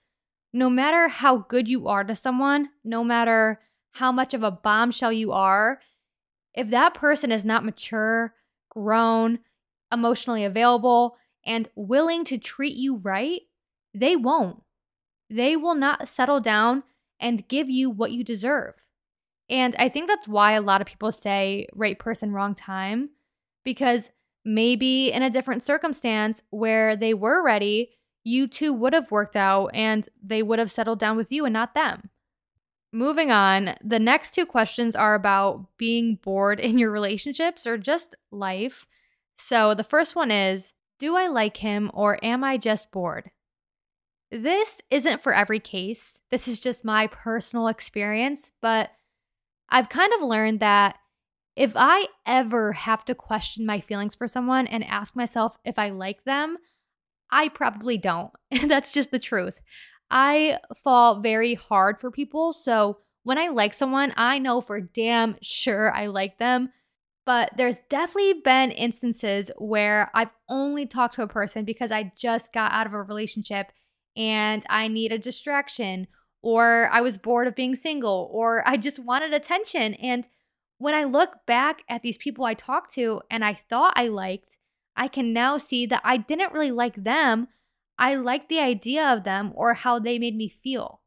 no 0.54 0.70
matter 0.70 1.08
how 1.08 1.38
good 1.38 1.68
you 1.68 1.88
are 1.88 2.04
to 2.04 2.14
someone, 2.14 2.70
no 2.84 3.04
matter 3.04 3.62
how 3.94 4.12
much 4.12 4.36
of 4.36 4.44
a 4.44 4.52
bombshell 4.52 5.12
you 5.12 5.32
are, 5.32 5.80
if 6.54 6.70
that 6.70 6.94
person 6.94 7.32
is 7.32 7.44
not 7.44 7.66
mature, 7.66 8.36
grown, 8.70 9.40
emotionally 9.92 10.44
available, 10.44 11.18
and 11.48 11.68
willing 11.76 12.24
to 12.26 12.38
treat 12.38 12.76
you 12.76 12.98
right, 12.98 13.42
they 13.94 14.16
won't. 14.16 14.62
They 15.30 15.56
will 15.56 15.76
not 15.76 16.10
settle 16.10 16.40
down 16.40 16.84
and 17.20 17.48
give 17.48 17.70
you 17.70 17.90
what 17.90 18.12
you 18.12 18.24
deserve. 18.24 18.76
And 19.50 19.76
I 19.78 19.90
think 19.90 20.08
that's 20.08 20.28
why 20.28 20.54
a 20.54 20.62
lot 20.62 20.82
of 20.82 20.88
people 20.88 21.12
say 21.12 21.68
right 21.74 21.98
person, 21.98 22.32
wrong 22.32 22.56
time, 22.56 23.10
because 23.64 24.10
maybe 24.46 25.12
in 25.12 25.22
a 25.22 25.30
different 25.30 25.64
circumstance 25.64 26.42
where 26.50 26.96
they 26.96 27.14
were 27.14 27.44
ready, 27.44 27.92
you 28.24 28.48
two 28.48 28.74
would 28.74 28.94
have 28.94 29.12
worked 29.12 29.36
out 29.36 29.68
and 29.74 30.08
they 30.22 30.42
would 30.42 30.60
have 30.60 30.72
settled 30.72 31.00
down 31.00 31.18
with 31.18 31.32
you 31.32 31.46
and 31.46 31.54
not 31.54 31.74
them. 31.74 32.10
Moving 32.92 33.32
on, 33.32 33.76
the 33.84 34.00
next 34.00 34.32
two 34.32 34.46
questions 34.46 34.96
are 34.96 35.16
about 35.16 35.66
being 35.78 36.20
bored 36.22 36.60
in 36.60 36.78
your 36.78 36.92
relationships 36.92 37.66
or 37.66 37.78
just 37.78 38.16
life. 38.32 38.86
So 39.38 39.74
the 39.74 39.84
first 39.84 40.16
one 40.16 40.30
is 40.30 40.74
Do 41.00 41.16
I 41.16 41.28
like 41.28 41.58
him 41.58 41.90
or 41.94 42.24
am 42.24 42.44
I 42.44 42.58
just 42.58 42.92
bored? 42.92 43.32
This 44.34 44.82
isn't 44.90 45.22
for 45.22 45.32
every 45.32 45.60
case. 45.60 46.20
This 46.32 46.48
is 46.48 46.60
just 46.60 46.84
my 46.84 47.06
personal 47.06 47.68
experience, 47.68 48.52
but 48.64 48.90
I've 49.70 49.90
kind 49.90 50.12
of 50.12 50.28
learned 50.28 50.60
that 50.60 50.96
if 51.56 51.74
I 51.76 52.08
ever 52.26 52.74
have 52.74 53.06
to 53.06 53.14
question 53.14 53.64
my 53.64 53.80
feelings 53.80 54.16
for 54.16 54.28
someone 54.28 54.66
and 54.66 54.84
ask 54.84 55.16
myself 55.16 55.56
if 55.64 55.78
I 55.78 55.92
like 55.92 56.24
them, 56.24 56.58
I 57.30 57.50
probably 57.50 58.00
don't. 58.00 58.32
That's 58.68 58.92
just 58.92 59.12
the 59.12 59.20
truth. 59.20 59.54
I 60.10 60.58
fall 60.84 61.22
very 61.22 61.54
hard 61.54 62.00
for 62.00 62.10
people. 62.10 62.54
So 62.54 62.98
when 63.22 63.38
I 63.38 63.50
like 63.50 63.76
someone, 63.76 64.14
I 64.18 64.40
know 64.40 64.62
for 64.62 64.82
damn 64.82 65.36
sure 65.44 65.94
I 65.94 66.08
like 66.08 66.40
them. 66.40 66.72
But 67.28 67.52
there's 67.56 67.82
definitely 67.88 68.42
been 68.44 68.72
instances 68.72 69.52
where 69.60 70.10
I've 70.16 70.32
only 70.50 70.88
talked 70.88 71.14
to 71.16 71.22
a 71.22 71.28
person 71.28 71.66
because 71.66 71.92
I 71.92 72.12
just 72.18 72.52
got 72.52 72.72
out 72.72 72.88
of 72.88 72.94
a 72.94 73.02
relationship 73.04 73.72
and 74.16 74.66
I 74.70 74.88
need 74.88 75.12
a 75.12 75.18
distraction 75.18 76.08
or 76.44 76.90
I 76.92 77.00
was 77.00 77.18
bored 77.18 77.48
of 77.48 77.56
being 77.56 77.74
single, 77.74 78.30
or 78.32 78.68
I 78.68 78.76
just 78.76 79.00
wanted 79.00 79.34
attention. 79.34 79.94
And 79.96 80.28
when 80.78 80.94
I 80.94 81.06
look 81.06 81.46
back 81.48 81.84
at 81.88 82.02
these 82.02 82.18
people 82.18 82.44
I 82.44 82.54
talked 82.54 82.94
to 82.96 83.22
and 83.32 83.46
I 83.46 83.62
thought 83.70 83.94
I 83.96 84.10
liked, 84.10 84.58
I 84.96 85.08
can 85.08 85.32
now 85.32 85.58
see 85.58 85.86
that 85.86 86.02
I 86.04 86.18
didn't 86.18 86.52
really 86.52 86.70
like 86.70 87.06
them. 87.06 87.48
I 87.98 88.16
liked 88.16 88.50
the 88.50 88.60
idea 88.60 89.08
of 89.08 89.24
them 89.24 89.54
or 89.56 89.74
how 89.74 90.00
they 90.00 90.20
made 90.20 90.36
me 90.36 90.50
feel. 90.50 91.00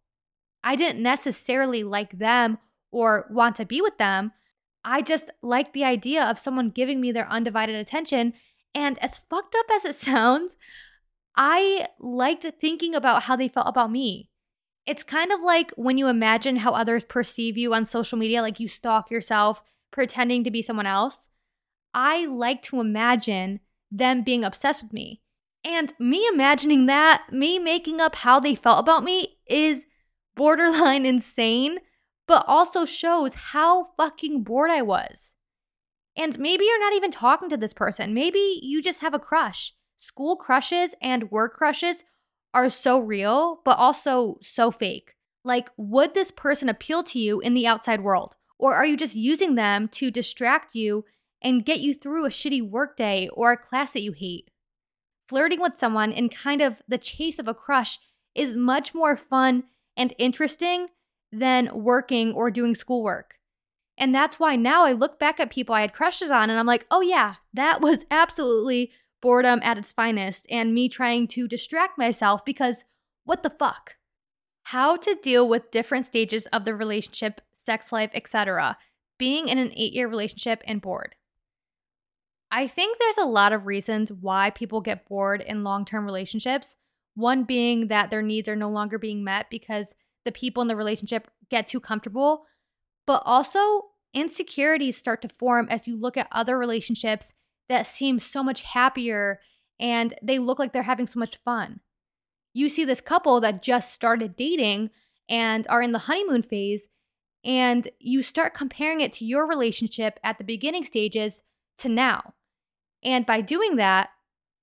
I 0.65 0.75
didn't 0.75 1.03
necessarily 1.03 1.85
like 1.85 2.19
them 2.19 2.57
or 2.91 3.29
want 3.31 3.57
to 3.57 3.67
be 3.67 3.83
with 3.83 3.99
them. 3.99 4.33
I 4.85 5.03
just 5.03 5.31
liked 5.43 5.75
the 5.75 5.85
idea 5.85 6.25
of 6.25 6.39
someone 6.39 6.71
giving 6.71 7.01
me 7.01 7.13
their 7.13 7.29
undivided 7.29 7.75
attention. 7.75 8.33
And 8.75 8.99
as 9.03 9.19
fucked 9.19 9.55
up 9.55 9.67
as 9.71 9.85
it 9.85 9.97
sounds, 9.97 10.57
I 11.37 11.89
liked 11.99 12.47
thinking 12.61 12.95
about 12.95 13.25
how 13.25 13.37
they 13.37 13.49
felt 13.49 13.69
about 13.69 13.91
me. 13.91 14.31
It's 14.87 15.03
kind 15.03 15.33
of 15.33 15.41
like 15.41 15.73
when 15.73 15.99
you 15.99 16.09
imagine 16.09 16.57
how 16.57 16.73
others 16.73 17.05
perceive 17.05 17.59
you 17.59 17.75
on 17.75 17.87
social 17.87 18.17
media, 18.17 18.41
like 18.41 18.61
you 18.61 18.69
stalk 18.69 19.11
yourself 19.11 19.63
pretending 19.91 20.45
to 20.45 20.51
be 20.51 20.63
someone 20.63 20.87
else. 20.87 21.29
I 21.93 22.27
like 22.27 22.63
to 22.65 22.81
imagine 22.81 23.61
them 23.91 24.23
being 24.23 24.45
obsessed 24.45 24.83
with 24.83 24.93
me. 24.93 25.23
And 25.65 25.93
me 25.99 26.27
imagining 26.29 26.87
that, 26.87 27.25
me 27.33 27.59
making 27.59 28.01
up 28.01 28.17
how 28.17 28.39
they 28.39 28.55
felt 28.55 28.79
about 28.79 29.03
me 29.03 29.39
is 29.49 29.87
borderline 30.37 31.05
insane, 31.15 31.79
but 32.29 32.45
also 32.47 32.85
shows 32.85 33.35
how 33.35 33.89
fucking 33.97 34.45
bored 34.45 34.71
I 34.71 34.83
was. 34.83 35.35
And 36.17 36.39
maybe 36.39 36.65
you're 36.65 36.81
not 36.81 36.95
even 36.95 37.11
talking 37.11 37.49
to 37.49 37.57
this 37.57 37.75
person. 37.75 38.15
Maybe 38.15 38.61
you 38.63 38.81
just 38.81 39.01
have 39.01 39.13
a 39.13 39.19
crush. 39.19 39.75
School 39.99 40.37
crushes 40.37 40.95
and 41.01 41.31
work 41.31 41.55
crushes 41.55 42.05
are 42.53 42.71
so 42.71 42.99
real, 42.99 43.61
but 43.65 43.79
also 43.79 44.39
so 44.41 44.71
fake. 44.71 45.15
Like, 45.45 45.71
would 45.77 46.15
this 46.15 46.31
person 46.31 46.69
appeal 46.69 47.03
to 47.05 47.19
you 47.19 47.41
in 47.41 47.55
the 47.55 47.67
outside 47.67 48.03
world? 48.03 48.35
Or 48.59 48.75
are 48.75 48.87
you 48.87 48.97
just 48.97 49.15
using 49.15 49.55
them 49.55 49.89
to 49.89 50.11
distract 50.11 50.75
you 50.75 51.05
and 51.43 51.65
get 51.65 51.81
you 51.81 51.95
through 51.95 52.27
a 52.27 52.31
shitty 52.31 52.69
workday 52.69 53.29
or 53.33 53.53
a 53.53 53.57
class 53.57 53.93
that 53.93 54.03
you 54.03 54.13
hate? 54.13 54.51
Flirting 55.29 55.61
with 55.61 55.77
someone 55.77 56.13
in 56.13 56.29
kind 56.29 56.61
of 56.61 56.83
the 56.89 56.99
chase 56.99 57.39
of 57.39 57.49
a 57.49 57.55
crush 57.55 57.99
is 58.35 58.57
much 58.57 58.95
more 58.95 59.17
fun 59.17 59.65
and 59.97 60.15
interesting 60.19 60.89
than 61.33 61.71
working 61.75 62.33
or 62.33 62.51
doing 62.51 62.75
schoolwork. 62.75 63.39
And 63.99 64.15
that's 64.15 64.39
why 64.39 64.57
now 64.57 64.85
I 64.85 64.93
look 64.93 65.19
back 65.19 65.41
at 65.41 65.51
people 65.51 65.75
I 65.75 65.81
had 65.81 65.93
crushes 65.93 66.31
on 66.31 66.51
and 66.51 66.59
I'm 66.59 66.67
like, 66.67 66.87
oh 66.91 67.01
yeah, 67.01 67.37
that 67.55 67.81
was 67.81 68.05
absolutely 68.11 68.93
boredom 69.27 69.59
at 69.65 69.77
its 69.77 69.93
finest 69.93 70.47
and 70.53 70.73
me 70.73 70.89
trying 70.89 71.27
to 71.27 71.49
distract 71.49 71.99
myself 71.99 72.45
because 72.45 72.85
what 73.25 73.43
the 73.43 73.51
fuck? 73.51 73.97
How 74.63 74.97
to 74.99 75.19
deal 75.21 75.49
with 75.49 75.73
different 75.73 76.07
stages 76.07 76.47
of 76.53 76.65
the 76.65 76.77
relationship, 76.77 77.41
sex 77.53 77.91
life, 77.91 78.13
etc. 78.15 78.79
Being 79.19 79.49
in 79.49 79.59
an 79.59 79.71
8-year 79.71 80.07
relationship 80.07 80.63
and 80.65 80.81
bored. 80.81 81.17
I 82.53 82.69
think 82.69 82.99
there's 82.99 83.19
a 83.19 83.25
lot 83.25 83.53
of 83.53 83.67
reasons 83.67 84.13
why 84.13 84.51
people 84.51 84.81
get 84.81 85.09
bored 85.09 85.41
in 85.41 85.65
long-term 85.65 86.05
relationships. 86.05 86.77
One 87.17 87.43
being 87.43 87.89
that 87.89 88.13
their 88.13 88.23
needs 88.23 88.49
are 88.49 88.55
no 88.55 88.69
longer 88.69 88.97
being 88.97 89.25
met 89.25 89.51
because 89.51 89.93
the 90.25 90.31
people 90.31 90.63
in 90.63 90.69
the 90.69 90.77
relationship 90.77 91.29
get 91.51 91.67
too 91.67 91.81
comfortable, 91.81 92.45
but 93.09 93.25
also 93.27 93.87
insecurities 94.15 94.97
start 94.97 95.21
to 95.23 95.29
form 95.37 95.67
as 95.69 95.89
you 95.89 95.97
look 95.97 96.17
at 96.17 96.29
other 96.31 96.57
relationships 96.57 97.33
that 97.69 97.87
seem 97.87 98.21
so 98.21 98.43
much 98.43 98.63
happier 98.63 99.41
and 99.79 100.15
they 100.23 100.39
look 100.39 100.59
like 100.59 100.73
they're 100.73 100.83
having 100.83 101.07
so 101.07 101.19
much 101.19 101.37
fun. 101.45 101.81
You 102.55 102.69
see 102.69 102.85
this 102.85 103.01
couple 103.01 103.41
that 103.41 103.63
just 103.63 103.93
started 103.93 104.37
dating 104.37 104.91
and 105.29 105.67
are 105.69 105.83
in 105.83 105.93
the 105.93 106.01
honeymoon 106.01 106.43
phase, 106.43 106.89
and 107.45 107.89
you 107.99 108.23
start 108.23 108.55
comparing 108.55 109.01
it 109.01 109.13
to 109.15 109.25
your 109.25 109.47
relationship 109.47 110.19
at 110.25 110.39
the 110.39 110.45
beginning 110.45 110.85
stages 110.85 111.43
to 111.79 111.89
now. 111.89 112.35
And 113.05 113.27
by 113.27 113.41
doing 113.41 113.77
that, 113.77 114.11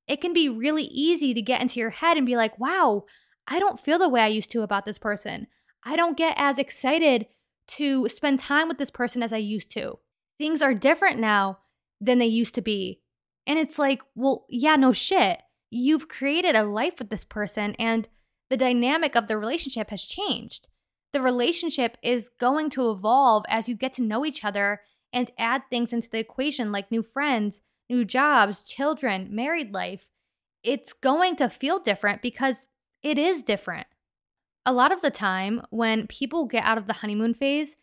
it 0.07 0.21
can 0.21 0.33
be 0.33 0.49
really 0.49 0.83
easy 0.85 1.33
to 1.33 1.41
get 1.41 1.61
into 1.61 1.79
your 1.79 1.91
head 1.91 2.17
and 2.17 2.25
be 2.25 2.35
like, 2.35 2.59
wow, 2.59 3.05
I 3.47 3.59
don't 3.59 3.79
feel 3.79 3.99
the 3.99 4.09
way 4.09 4.21
I 4.21 4.27
used 4.27 4.51
to 4.51 4.63
about 4.63 4.85
this 4.85 4.97
person. 4.97 5.47
I 5.83 5.95
don't 5.95 6.17
get 6.17 6.35
as 6.37 6.57
excited 6.57 7.27
to 7.67 8.09
spend 8.09 8.39
time 8.39 8.67
with 8.67 8.77
this 8.77 8.91
person 8.91 9.21
as 9.21 9.31
I 9.31 9.37
used 9.37 9.71
to. 9.71 9.99
Things 10.37 10.61
are 10.61 10.73
different 10.73 11.19
now 11.19 11.59
than 12.05 12.19
they 12.19 12.25
used 12.25 12.55
to 12.55 12.61
be. 12.61 12.99
And 13.45 13.59
it's 13.59 13.79
like, 13.79 14.01
well, 14.15 14.45
yeah, 14.49 14.75
no 14.75 14.93
shit. 14.93 15.39
You've 15.69 16.07
created 16.07 16.55
a 16.55 16.63
life 16.63 16.95
with 16.99 17.09
this 17.09 17.23
person, 17.23 17.75
and 17.79 18.07
the 18.49 18.57
dynamic 18.57 19.15
of 19.15 19.27
the 19.27 19.37
relationship 19.37 19.89
has 19.89 20.03
changed. 20.03 20.67
The 21.13 21.21
relationship 21.21 21.97
is 22.01 22.29
going 22.39 22.69
to 22.71 22.89
evolve 22.89 23.45
as 23.49 23.67
you 23.67 23.75
get 23.75 23.93
to 23.93 24.03
know 24.03 24.25
each 24.25 24.43
other 24.43 24.81
and 25.11 25.31
add 25.37 25.63
things 25.69 25.93
into 25.93 26.09
the 26.09 26.19
equation 26.19 26.71
like 26.71 26.91
new 26.91 27.03
friends, 27.03 27.61
new 27.89 28.05
jobs, 28.05 28.63
children, 28.63 29.29
married 29.31 29.73
life. 29.73 30.07
It's 30.63 30.93
going 30.93 31.35
to 31.37 31.49
feel 31.49 31.79
different 31.79 32.21
because 32.21 32.67
it 33.01 33.17
is 33.17 33.43
different. 33.43 33.87
A 34.65 34.73
lot 34.73 34.91
of 34.91 35.01
the 35.01 35.11
time, 35.11 35.61
when 35.69 36.07
people 36.07 36.45
get 36.45 36.63
out 36.63 36.77
of 36.77 36.87
the 36.87 36.93
honeymoon 36.93 37.33
phase, 37.33 37.75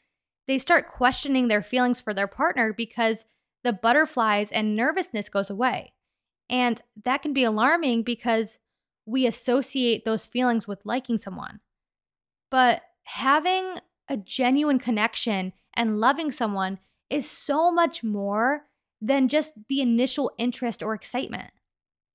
they 0.48 0.58
start 0.58 0.88
questioning 0.88 1.48
their 1.48 1.62
feelings 1.62 2.00
for 2.00 2.14
their 2.14 2.26
partner 2.26 2.72
because 2.72 3.24
the 3.62 3.72
butterflies 3.72 4.50
and 4.50 4.76
nervousness 4.76 5.28
goes 5.28 5.50
away. 5.50 5.92
And 6.48 6.80
that 7.04 7.22
can 7.22 7.32
be 7.32 7.44
alarming 7.44 8.02
because 8.02 8.58
we 9.06 9.26
associate 9.26 10.04
those 10.04 10.26
feelings 10.26 10.66
with 10.66 10.84
liking 10.84 11.18
someone. 11.18 11.60
But 12.50 12.82
having 13.04 13.76
a 14.08 14.16
genuine 14.16 14.78
connection 14.78 15.52
and 15.74 16.00
loving 16.00 16.32
someone 16.32 16.78
is 17.08 17.30
so 17.30 17.70
much 17.70 18.02
more 18.02 18.66
than 19.00 19.28
just 19.28 19.52
the 19.68 19.80
initial 19.80 20.32
interest 20.38 20.82
or 20.82 20.94
excitement. 20.94 21.52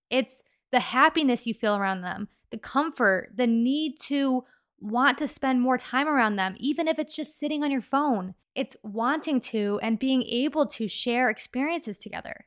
It's 0.10 0.44
the 0.72 0.80
happiness 0.80 1.48
you 1.48 1.54
feel 1.54 1.76
around 1.76 2.02
them, 2.02 2.28
the 2.52 2.58
comfort, 2.58 3.32
the 3.36 3.48
need 3.48 4.00
to 4.04 4.44
want 4.80 5.18
to 5.18 5.28
spend 5.28 5.62
more 5.62 5.78
time 5.78 6.08
around 6.08 6.36
them, 6.36 6.56
even 6.60 6.88
if 6.88 7.00
it's 7.00 7.16
just 7.16 7.40
sitting 7.40 7.64
on 7.64 7.72
your 7.72 7.82
phone. 7.82 8.36
It's 8.54 8.78
wanting 8.84 9.42
to 9.42 9.80
and 9.84 10.00
being 10.00 10.24
able 10.24 10.66
to 10.68 10.88
share 10.88 11.30
experiences 11.30 12.00
together. 12.00 12.46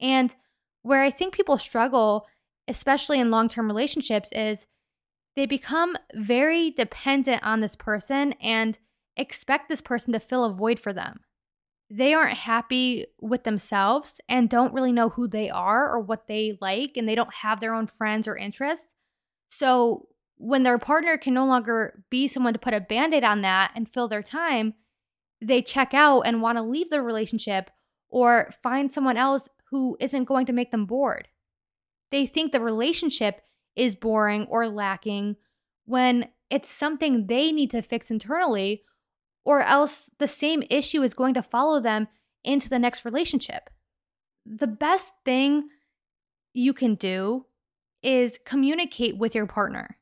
And 0.00 0.34
where 0.82 1.02
I 1.02 1.10
think 1.10 1.34
people 1.34 1.58
struggle, 1.58 2.26
especially 2.68 3.18
in 3.18 3.30
long 3.30 3.48
term 3.48 3.66
relationships, 3.66 4.30
is 4.32 4.66
they 5.36 5.46
become 5.46 5.96
very 6.14 6.70
dependent 6.70 7.42
on 7.42 7.60
this 7.60 7.76
person 7.76 8.34
and 8.40 8.78
expect 9.16 9.68
this 9.68 9.80
person 9.80 10.12
to 10.12 10.20
fill 10.20 10.44
a 10.44 10.52
void 10.52 10.78
for 10.78 10.92
them. 10.92 11.20
They 11.90 12.12
aren't 12.12 12.38
happy 12.38 13.06
with 13.20 13.44
themselves 13.44 14.20
and 14.28 14.50
don't 14.50 14.74
really 14.74 14.92
know 14.92 15.08
who 15.08 15.26
they 15.26 15.48
are 15.48 15.90
or 15.90 16.00
what 16.00 16.26
they 16.26 16.58
like, 16.60 16.96
and 16.96 17.08
they 17.08 17.14
don't 17.14 17.32
have 17.34 17.60
their 17.60 17.74
own 17.74 17.86
friends 17.86 18.28
or 18.28 18.36
interests. 18.36 18.94
So 19.50 20.08
when 20.38 20.62
their 20.62 20.78
partner 20.78 21.18
can 21.18 21.34
no 21.34 21.44
longer 21.44 22.04
be 22.10 22.28
someone 22.28 22.52
to 22.52 22.58
put 22.58 22.74
a 22.74 22.80
band 22.80 23.12
aid 23.12 23.24
on 23.24 23.42
that 23.42 23.72
and 23.74 23.88
fill 23.88 24.08
their 24.08 24.22
time, 24.22 24.74
they 25.40 25.60
check 25.60 25.92
out 25.92 26.22
and 26.22 26.40
want 26.40 26.56
to 26.58 26.62
leave 26.62 26.90
the 26.90 27.02
relationship 27.02 27.70
or 28.08 28.50
find 28.62 28.92
someone 28.92 29.16
else 29.16 29.48
who 29.70 29.96
isn't 30.00 30.24
going 30.24 30.46
to 30.46 30.52
make 30.52 30.70
them 30.70 30.86
bored. 30.86 31.28
They 32.10 32.24
think 32.24 32.52
the 32.52 32.60
relationship 32.60 33.42
is 33.76 33.94
boring 33.94 34.46
or 34.48 34.68
lacking 34.68 35.36
when 35.84 36.28
it's 36.50 36.70
something 36.70 37.26
they 37.26 37.52
need 37.52 37.70
to 37.72 37.82
fix 37.82 38.10
internally, 38.10 38.82
or 39.44 39.60
else 39.62 40.10
the 40.18 40.28
same 40.28 40.62
issue 40.70 41.02
is 41.02 41.14
going 41.14 41.34
to 41.34 41.42
follow 41.42 41.80
them 41.80 42.08
into 42.44 42.68
the 42.68 42.78
next 42.78 43.04
relationship. 43.04 43.70
The 44.46 44.66
best 44.66 45.12
thing 45.24 45.68
you 46.54 46.72
can 46.72 46.94
do 46.94 47.46
is 48.02 48.38
communicate 48.44 49.18
with 49.18 49.34
your 49.34 49.46
partner. 49.46 49.98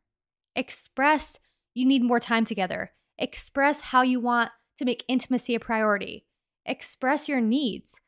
Express 0.57 1.38
you 1.77 1.85
need 1.85 2.03
more 2.03 2.19
time 2.19 2.47
together. 2.47 2.92
Express 3.19 3.83
how 3.83 4.01
you 4.01 4.19
want 4.19 4.51
to 4.79 4.87
make 4.87 5.05
intimacy 5.09 5.55
a 5.55 5.61
priority. 5.61 6.25
Express 6.64 7.29
your 7.29 7.40
needs. 7.40 8.01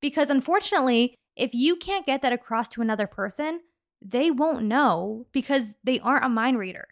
Because 0.00 0.30
unfortunately, 0.30 1.14
if 1.36 1.54
you 1.54 1.76
can't 1.76 2.04
get 2.04 2.22
that 2.22 2.32
across 2.32 2.68
to 2.68 2.82
another 2.82 3.06
person, 3.06 3.60
they 4.02 4.32
won't 4.32 4.64
know 4.64 5.26
because 5.32 5.76
they 5.84 6.00
aren't 6.00 6.24
a 6.24 6.28
mind 6.28 6.58
reader. 6.58 6.88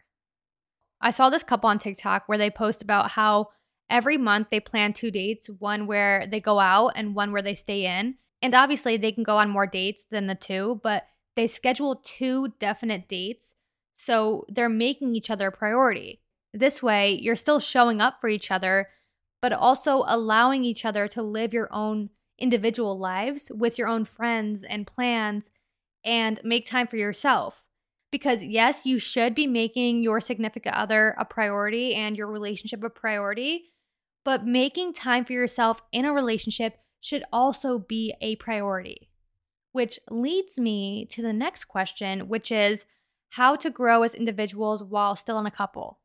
I 1.01 1.11
saw 1.11 1.29
this 1.29 1.43
couple 1.43 1.69
on 1.69 1.77
TikTok 1.77 2.23
where 2.27 2.37
they 2.37 2.49
post 2.49 2.81
about 2.81 3.11
how 3.11 3.49
every 3.89 4.17
month 4.17 4.47
they 4.49 4.61
plan 4.61 4.93
two 4.93 5.11
dates 5.11 5.49
one 5.59 5.87
where 5.87 6.25
they 6.25 6.39
go 6.39 6.59
out 6.59 6.93
and 6.95 7.13
one 7.13 7.33
where 7.33 7.41
they 7.41 7.55
stay 7.55 7.85
in. 7.85 8.15
And 8.41 8.55
obviously, 8.55 8.95
they 8.95 9.11
can 9.11 9.23
go 9.23 9.37
on 9.37 9.49
more 9.49 9.67
dates 9.67 10.05
than 10.09 10.27
the 10.27 10.35
two, 10.35 10.79
but 10.83 11.03
they 11.35 11.47
schedule 11.47 12.01
two 12.03 12.53
definite 12.59 13.09
dates 13.09 13.55
so 13.95 14.45
they're 14.49 14.69
making 14.69 15.15
each 15.15 15.29
other 15.29 15.47
a 15.47 15.51
priority. 15.51 16.21
This 16.53 16.83
way, 16.83 17.13
you're 17.13 17.35
still 17.35 17.59
showing 17.59 18.01
up 18.01 18.21
for 18.21 18.29
each 18.29 18.51
other, 18.51 18.89
but 19.41 19.53
also 19.53 20.03
allowing 20.07 20.63
each 20.63 20.85
other 20.85 21.07
to 21.09 21.21
live 21.21 21.53
your 21.53 21.67
own 21.71 22.09
individual 22.39 22.97
lives 22.97 23.51
with 23.53 23.77
your 23.77 23.87
own 23.87 24.05
friends 24.05 24.63
and 24.63 24.87
plans 24.87 25.49
and 26.03 26.39
make 26.43 26.67
time 26.67 26.87
for 26.87 26.97
yourself. 26.97 27.65
Because, 28.11 28.43
yes, 28.43 28.85
you 28.85 28.99
should 28.99 29.33
be 29.33 29.47
making 29.47 30.03
your 30.03 30.21
significant 30.21 30.75
other 30.75 31.15
a 31.17 31.25
priority 31.25 31.95
and 31.95 32.15
your 32.15 32.27
relationship 32.27 32.83
a 32.83 32.89
priority, 32.89 33.71
but 34.23 34.45
making 34.45 34.93
time 34.93 35.25
for 35.25 35.33
yourself 35.33 35.81
in 35.91 36.05
a 36.05 36.13
relationship 36.13 36.77
should 37.01 37.23
also 37.33 37.79
be 37.79 38.13
a 38.21 38.35
priority. 38.35 39.09
Which 39.71 39.99
leads 40.11 40.59
me 40.59 41.07
to 41.07 41.23
the 41.23 41.33
next 41.33 41.65
question, 41.65 42.27
which 42.29 42.51
is 42.51 42.85
how 43.33 43.55
to 43.55 43.71
grow 43.71 44.03
as 44.03 44.13
individuals 44.13 44.83
while 44.83 45.15
still 45.15 45.39
in 45.39 45.47
a 45.47 45.51
couple. 45.51 45.97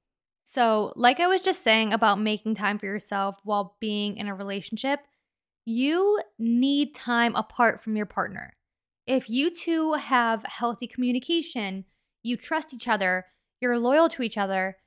So, 0.45 0.95
like 0.97 1.21
I 1.21 1.27
was 1.27 1.43
just 1.43 1.63
saying 1.63 1.93
about 1.93 2.19
making 2.19 2.55
time 2.55 2.79
for 2.79 2.87
yourself 2.87 3.37
while 3.45 3.77
being 3.81 4.17
in 4.17 4.29
a 4.29 4.35
relationship, 4.35 5.01
you 5.67 6.23
need 6.39 6.95
time 6.95 7.37
apart 7.37 7.83
from 7.83 7.97
your 7.97 8.07
partner. 8.07 8.57
If 9.07 9.29
you 9.29 9.51
two 9.55 9.93
have 9.93 10.43
healthy 10.45 10.87
communication, 10.87 11.85
you 12.23 12.39
trust 12.39 12.73
each 12.73 12.89
other, 12.89 13.27
you're 13.61 13.79
loyal 13.79 14.09
to 14.09 14.23
each 14.23 14.39
other, 14.39 14.79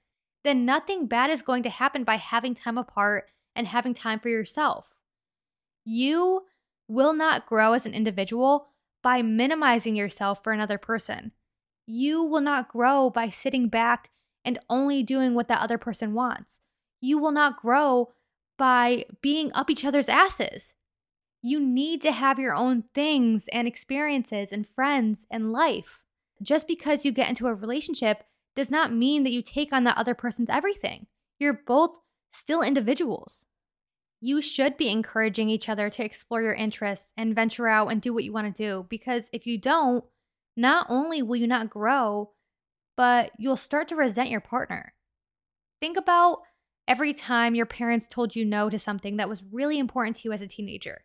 then 0.43 0.65
nothing 0.65 1.05
bad 1.05 1.29
is 1.29 1.43
going 1.43 1.61
to 1.61 1.69
happen 1.69 2.03
by 2.03 2.15
having 2.15 2.55
time 2.55 2.79
apart 2.79 3.29
and 3.55 3.67
having 3.67 3.93
time 3.93 4.19
for 4.19 4.29
yourself. 4.29 4.95
You 5.85 6.45
will 6.87 7.13
not 7.13 7.45
grow 7.45 7.73
as 7.73 7.85
an 7.85 7.93
individual 7.93 8.69
by 9.03 9.21
minimizing 9.21 9.95
yourself 9.95 10.43
for 10.43 10.53
another 10.53 10.79
person. 10.79 11.33
You 11.85 12.23
will 12.23 12.41
not 12.41 12.69
grow 12.69 13.09
by 13.09 13.29
sitting 13.29 13.67
back 13.67 14.09
and 14.43 14.59
only 14.69 15.03
doing 15.03 15.33
what 15.33 15.47
that 15.47 15.61
other 15.61 15.77
person 15.77 16.13
wants. 16.13 16.59
You 16.99 17.17
will 17.17 17.31
not 17.31 17.61
grow 17.61 18.13
by 18.57 19.05
being 19.21 19.51
up 19.53 19.69
each 19.69 19.85
other's 19.85 20.09
asses. 20.09 20.73
You 21.41 21.59
need 21.59 22.01
to 22.03 22.11
have 22.11 22.37
your 22.37 22.55
own 22.55 22.83
things 22.93 23.47
and 23.51 23.67
experiences 23.67 24.51
and 24.51 24.67
friends 24.67 25.25
and 25.31 25.51
life. 25.51 26.03
Just 26.41 26.67
because 26.67 27.03
you 27.03 27.11
get 27.11 27.29
into 27.29 27.47
a 27.47 27.53
relationship 27.53 28.23
does 28.55 28.69
not 28.69 28.93
mean 28.93 29.23
that 29.23 29.31
you 29.31 29.41
take 29.41 29.73
on 29.73 29.83
that 29.85 29.97
other 29.97 30.13
person's 30.13 30.49
everything. 30.49 31.07
You're 31.39 31.61
both 31.65 31.97
still 32.31 32.61
individuals. 32.61 33.45
You 34.19 34.41
should 34.41 34.77
be 34.77 34.89
encouraging 34.89 35.49
each 35.49 35.67
other 35.67 35.89
to 35.89 36.05
explore 36.05 36.43
your 36.43 36.53
interests 36.53 37.11
and 37.17 37.35
venture 37.35 37.67
out 37.67 37.87
and 37.87 37.99
do 37.99 38.13
what 38.13 38.23
you 38.23 38.31
want 38.31 38.55
to 38.55 38.63
do 38.63 38.85
because 38.89 39.29
if 39.33 39.47
you 39.47 39.57
don't, 39.57 40.03
not 40.61 40.85
only 40.89 41.21
will 41.21 41.35
you 41.35 41.47
not 41.47 41.69
grow, 41.69 42.31
but 42.95 43.31
you'll 43.37 43.57
start 43.57 43.87
to 43.89 43.95
resent 43.95 44.29
your 44.29 44.41
partner. 44.41 44.93
Think 45.81 45.97
about 45.97 46.43
every 46.87 47.13
time 47.13 47.55
your 47.55 47.65
parents 47.65 48.07
told 48.07 48.35
you 48.35 48.45
no 48.45 48.69
to 48.69 48.77
something 48.77 49.17
that 49.17 49.29
was 49.29 49.43
really 49.51 49.79
important 49.79 50.17
to 50.17 50.27
you 50.27 50.31
as 50.31 50.41
a 50.41 50.47
teenager, 50.47 51.03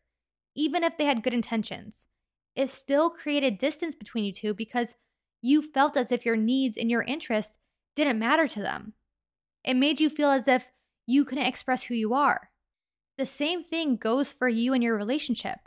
even 0.55 0.85
if 0.85 0.97
they 0.97 1.07
had 1.07 1.23
good 1.23 1.35
intentions. 1.35 2.07
It 2.55 2.71
still 2.71 3.11
created 3.11 3.59
distance 3.59 3.95
between 3.95 4.25
you 4.25 4.33
two 4.33 4.55
because 4.55 4.95
you 5.43 5.63
felt 5.63 5.97
as 5.97 6.13
if 6.13 6.25
your 6.25 6.37
needs 6.37 6.77
and 6.77 6.91
your 6.91 7.03
interests 7.03 7.59
didn't 7.95 8.19
matter 8.19 8.49
to 8.49 8.61
them. 8.61 8.95
It 9.65 9.75
made 9.75 10.01
you 10.01 10.11
feel 10.11 10.31
as 10.31 10.49
if 10.49 10.71
you 11.07 11.25
couldn't 11.25 11.47
express 11.47 11.85
who 11.85 11.95
you 11.95 12.15
are. 12.15 12.51
The 13.19 13.27
same 13.27 13.65
thing 13.65 13.97
goes 13.97 14.33
for 14.33 14.49
you 14.49 14.75
and 14.75 14.83
your 14.83 14.97
relationship. 14.97 15.61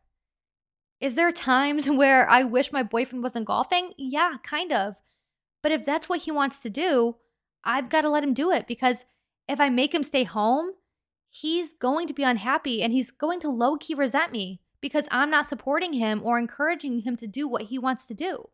Is 0.99 1.15
there 1.15 1.31
times 1.31 1.89
where 1.89 2.29
I 2.29 2.43
wish 2.43 2.71
my 2.71 2.83
boyfriend 2.83 3.23
wasn't 3.23 3.45
golfing? 3.45 3.93
Yeah, 3.97 4.35
kind 4.43 4.71
of. 4.71 4.95
But 5.61 5.71
if 5.71 5.85
that's 5.85 6.07
what 6.07 6.21
he 6.21 6.31
wants 6.31 6.59
to 6.61 6.69
do, 6.69 7.17
I've 7.63 7.89
got 7.89 8.01
to 8.01 8.09
let 8.09 8.23
him 8.23 8.33
do 8.33 8.51
it 8.51 8.67
because 8.67 9.05
if 9.47 9.59
I 9.59 9.69
make 9.69 9.93
him 9.93 10.03
stay 10.03 10.23
home, 10.23 10.71
he's 11.29 11.73
going 11.73 12.07
to 12.07 12.13
be 12.13 12.23
unhappy 12.23 12.81
and 12.81 12.93
he's 12.93 13.11
going 13.11 13.39
to 13.41 13.49
low 13.49 13.75
key 13.75 13.93
resent 13.93 14.31
me 14.31 14.61
because 14.81 15.05
I'm 15.11 15.29
not 15.29 15.47
supporting 15.47 15.93
him 15.93 16.21
or 16.23 16.39
encouraging 16.39 17.01
him 17.01 17.17
to 17.17 17.27
do 17.27 17.47
what 17.47 17.63
he 17.63 17.77
wants 17.77 18.07
to 18.07 18.13
do. 18.13 18.49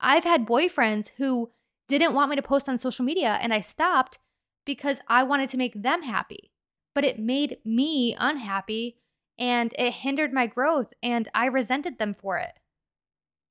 I've 0.00 0.24
had 0.24 0.46
boyfriends 0.46 1.10
who 1.16 1.50
didn't 1.88 2.14
want 2.14 2.30
me 2.30 2.36
to 2.36 2.42
post 2.42 2.68
on 2.68 2.78
social 2.78 3.04
media 3.04 3.38
and 3.40 3.52
I 3.54 3.60
stopped 3.60 4.18
because 4.64 5.00
I 5.08 5.22
wanted 5.22 5.50
to 5.50 5.56
make 5.56 5.82
them 5.82 6.02
happy. 6.02 6.50
But 6.94 7.04
it 7.04 7.18
made 7.18 7.58
me 7.64 8.14
unhappy 8.18 8.96
and 9.38 9.74
it 9.78 9.92
hindered 9.92 10.32
my 10.32 10.46
growth 10.46 10.92
and 11.02 11.28
I 11.34 11.46
resented 11.46 11.98
them 11.98 12.14
for 12.14 12.38
it. 12.38 12.52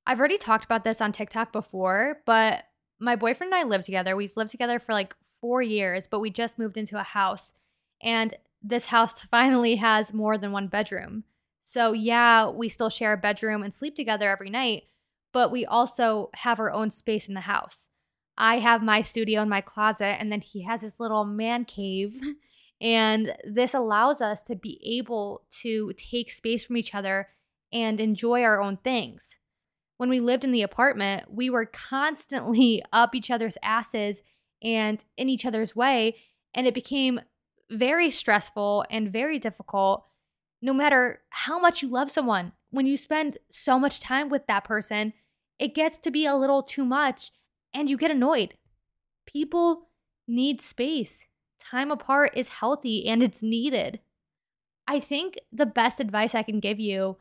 I've 0.06 0.20
already 0.20 0.38
talked 0.38 0.66
about 0.66 0.84
this 0.84 1.02
on 1.02 1.12
TikTok 1.12 1.52
before, 1.52 2.22
but 2.26 2.66
my 3.00 3.16
boyfriend 3.16 3.54
and 3.54 3.62
I 3.62 3.64
live 3.64 3.84
together. 3.84 4.16
We've 4.16 4.36
lived 4.36 4.52
together 4.52 4.80
for 4.80 4.94
like 4.94 5.16
four 5.40 5.62
years, 5.62 6.08
but 6.10 6.20
we 6.20 6.30
just 6.30 6.60
moved 6.60 6.78
into 6.78 7.00
a 7.00 7.04
house. 7.04 7.54
And 8.02 8.36
this 8.62 8.88
house 8.88 9.22
finally 9.32 9.76
has 9.76 10.14
more 10.14 10.38
than 10.38 10.52
one 10.52 10.68
bedroom. 10.68 11.24
So, 11.66 11.94
yeah, 11.94 12.50
we 12.50 12.68
still 12.68 12.90
share 12.90 13.14
a 13.14 13.18
bedroom 13.18 13.64
and 13.64 13.74
sleep 13.74 13.96
together 13.96 14.30
every 14.30 14.50
night, 14.50 14.84
but 15.32 15.52
we 15.52 15.66
also 15.66 16.30
have 16.34 16.60
our 16.60 16.72
own 16.72 16.92
space 16.92 17.28
in 17.28 17.34
the 17.34 17.42
house. 17.42 17.88
I 18.38 18.60
have 18.60 18.84
my 18.84 19.02
studio 19.02 19.42
in 19.44 19.50
my 19.50 19.62
closet, 19.62 20.18
and 20.20 20.32
then 20.32 20.42
he 20.42 20.64
has 20.64 20.82
his 20.82 21.00
little 21.00 21.24
man 21.24 21.66
cave. 21.66 22.20
And 22.84 23.34
this 23.46 23.74
allows 23.74 24.20
us 24.20 24.44
to 24.44 24.56
be 24.56 24.80
able 25.00 25.46
to 25.62 25.94
take 25.94 26.30
space 26.30 26.66
from 26.66 26.76
each 26.76 26.94
other 26.94 27.30
and 27.72 28.00
enjoy 28.00 28.44
our 28.44 28.62
own 28.62 28.78
things. 28.84 29.38
When 29.96 30.10
we 30.10 30.20
lived 30.20 30.44
in 30.44 30.52
the 30.52 30.64
apartment, 30.64 31.34
we 31.34 31.50
were 31.50 31.66
constantly 31.66 32.84
up 32.94 33.16
each 33.16 33.32
other's 33.32 33.58
asses 33.64 34.22
and 34.62 35.04
in 35.16 35.30
each 35.30 35.46
other's 35.46 35.76
way. 35.76 36.18
And 36.54 36.68
it 36.68 36.74
became 36.74 37.22
very 37.72 38.12
stressful 38.12 38.86
and 38.90 39.12
very 39.12 39.40
difficult 39.40 40.06
no 40.62 40.74
matter 40.74 41.22
how 41.30 41.60
much 41.60 41.82
you 41.82 41.90
love 41.90 42.12
someone. 42.12 42.52
When 42.70 42.86
you 42.86 42.98
spend 42.98 43.38
so 43.50 43.80
much 43.80 44.02
time 44.02 44.30
with 44.30 44.46
that 44.48 44.64
person, 44.66 45.14
it 45.58 45.74
gets 45.74 45.98
to 46.00 46.12
be 46.12 46.26
a 46.26 46.36
little 46.36 46.64
too 46.64 46.86
much 46.86 47.32
and 47.74 47.90
you 47.90 47.98
get 47.98 48.12
annoyed. 48.12 48.56
People 49.26 49.90
need 50.28 50.62
space. 50.62 51.28
Time 51.70 51.92
apart 51.92 52.32
is 52.36 52.50
healthy 52.50 53.08
and 53.08 53.24
it's 53.24 53.42
needed. 53.42 54.00
I 54.88 55.00
think 55.00 55.36
the 55.52 55.66
best 55.66 56.00
advice 56.00 56.36
I 56.36 56.44
can 56.44 56.60
give 56.60 56.80
you 56.80 57.18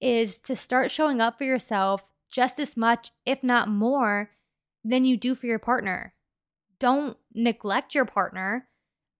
is 0.00 0.38
to 0.40 0.54
start 0.54 0.90
showing 0.90 1.20
up 1.20 1.38
for 1.38 1.44
yourself 1.44 2.10
just 2.30 2.58
as 2.58 2.76
much, 2.76 3.12
if 3.24 3.42
not 3.42 3.68
more, 3.68 4.30
than 4.84 5.04
you 5.04 5.16
do 5.16 5.34
for 5.34 5.46
your 5.46 5.58
partner. 5.58 6.14
Don't 6.78 7.16
neglect 7.32 7.94
your 7.94 8.04
partner, 8.04 8.68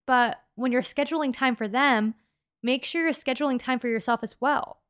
but 0.07 0.41
when 0.55 0.73
you're 0.73 0.83
scheduling 0.83 1.33
time 1.33 1.57
for 1.57 1.69
them, 1.69 2.15
make 2.63 2.85
sure 2.85 3.03
you're 3.03 3.13
scheduling 3.13 3.59
time 3.59 3.79
for 3.79 3.89
yourself 3.89 4.21
as 4.23 4.37
well. 4.41 4.83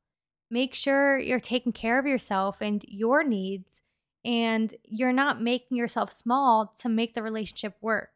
Make 0.51 0.75
sure 0.75 1.18
you're 1.18 1.40
taking 1.40 1.72
care 1.72 1.99
of 1.99 2.07
yourself 2.07 2.61
and 2.61 2.85
your 2.88 3.22
needs, 3.22 3.83
and 4.25 4.75
you're 4.85 5.12
not 5.12 5.40
making 5.40 5.77
yourself 5.77 6.11
small 6.11 6.72
to 6.81 6.88
make 6.88 7.14
the 7.14 7.22
relationship 7.22 7.77
work. 7.81 8.11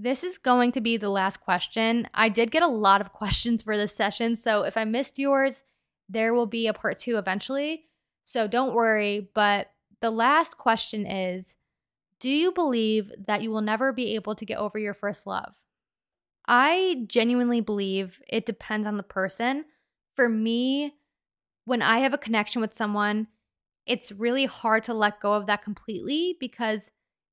This 0.00 0.22
is 0.22 0.38
going 0.38 0.70
to 0.72 0.80
be 0.80 0.96
the 0.96 1.10
last 1.10 1.40
question. 1.40 2.08
I 2.14 2.28
did 2.28 2.52
get 2.52 2.62
a 2.62 2.68
lot 2.68 3.00
of 3.00 3.12
questions 3.12 3.64
for 3.64 3.76
this 3.76 3.94
session, 3.94 4.36
so 4.36 4.62
if 4.62 4.76
I 4.76 4.84
missed 4.84 5.18
yours, 5.18 5.64
there 6.08 6.32
will 6.32 6.46
be 6.46 6.68
a 6.68 6.72
part 6.72 7.00
two 7.00 7.18
eventually. 7.18 7.86
So 8.24 8.46
don't 8.46 8.74
worry. 8.74 9.28
But 9.34 9.72
the 10.00 10.12
last 10.12 10.56
question 10.56 11.04
is 11.04 11.56
Do 12.20 12.30
you 12.30 12.52
believe 12.52 13.10
that 13.26 13.42
you 13.42 13.50
will 13.50 13.60
never 13.60 13.92
be 13.92 14.14
able 14.14 14.36
to 14.36 14.46
get 14.46 14.58
over 14.58 14.78
your 14.78 14.94
first 14.94 15.26
love? 15.26 15.56
I 16.46 17.02
genuinely 17.08 17.60
believe 17.60 18.22
it 18.28 18.46
depends 18.46 18.86
on 18.86 18.98
the 18.98 19.02
person. 19.02 19.64
For 20.14 20.28
me, 20.28 20.94
when 21.64 21.82
I 21.82 21.98
have 21.98 22.14
a 22.14 22.18
connection 22.18 22.62
with 22.62 22.72
someone, 22.72 23.26
it's 23.84 24.12
really 24.12 24.46
hard 24.46 24.84
to 24.84 24.94
let 24.94 25.20
go 25.20 25.32
of 25.32 25.46
that 25.46 25.62
completely 25.62 26.36
because 26.38 26.90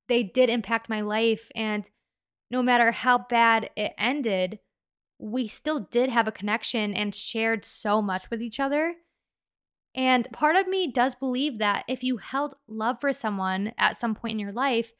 they 0.07 0.23
did 0.23 0.49
impact 0.49 0.89
my 0.89 1.01
life 1.01 1.51
and 1.55 1.89
no 2.49 2.61
matter 2.61 2.91
how 2.91 3.17
bad 3.17 3.69
it 3.75 3.93
ended, 3.97 4.59
we 5.17 5.47
still 5.47 5.79
did 5.79 6.09
have 6.09 6.27
a 6.27 6.31
connection 6.31 6.93
and 6.93 7.15
shared 7.15 7.65
so 7.65 8.01
much 8.01 8.29
with 8.29 8.41
each 8.41 8.59
other. 8.59 8.95
And 9.95 10.27
part 10.33 10.57
of 10.57 10.67
me 10.67 10.91
does 10.91 11.15
believe 11.15 11.57
that 11.59 11.85
if 11.87 12.03
you 12.03 12.17
held 12.17 12.55
love 12.67 12.97
for 12.99 13.13
someone 13.13 13.71
at 13.77 13.97
some 13.97 14.13
point 14.13 14.33
in 14.33 14.39
your 14.39 14.51
life, 14.51 14.91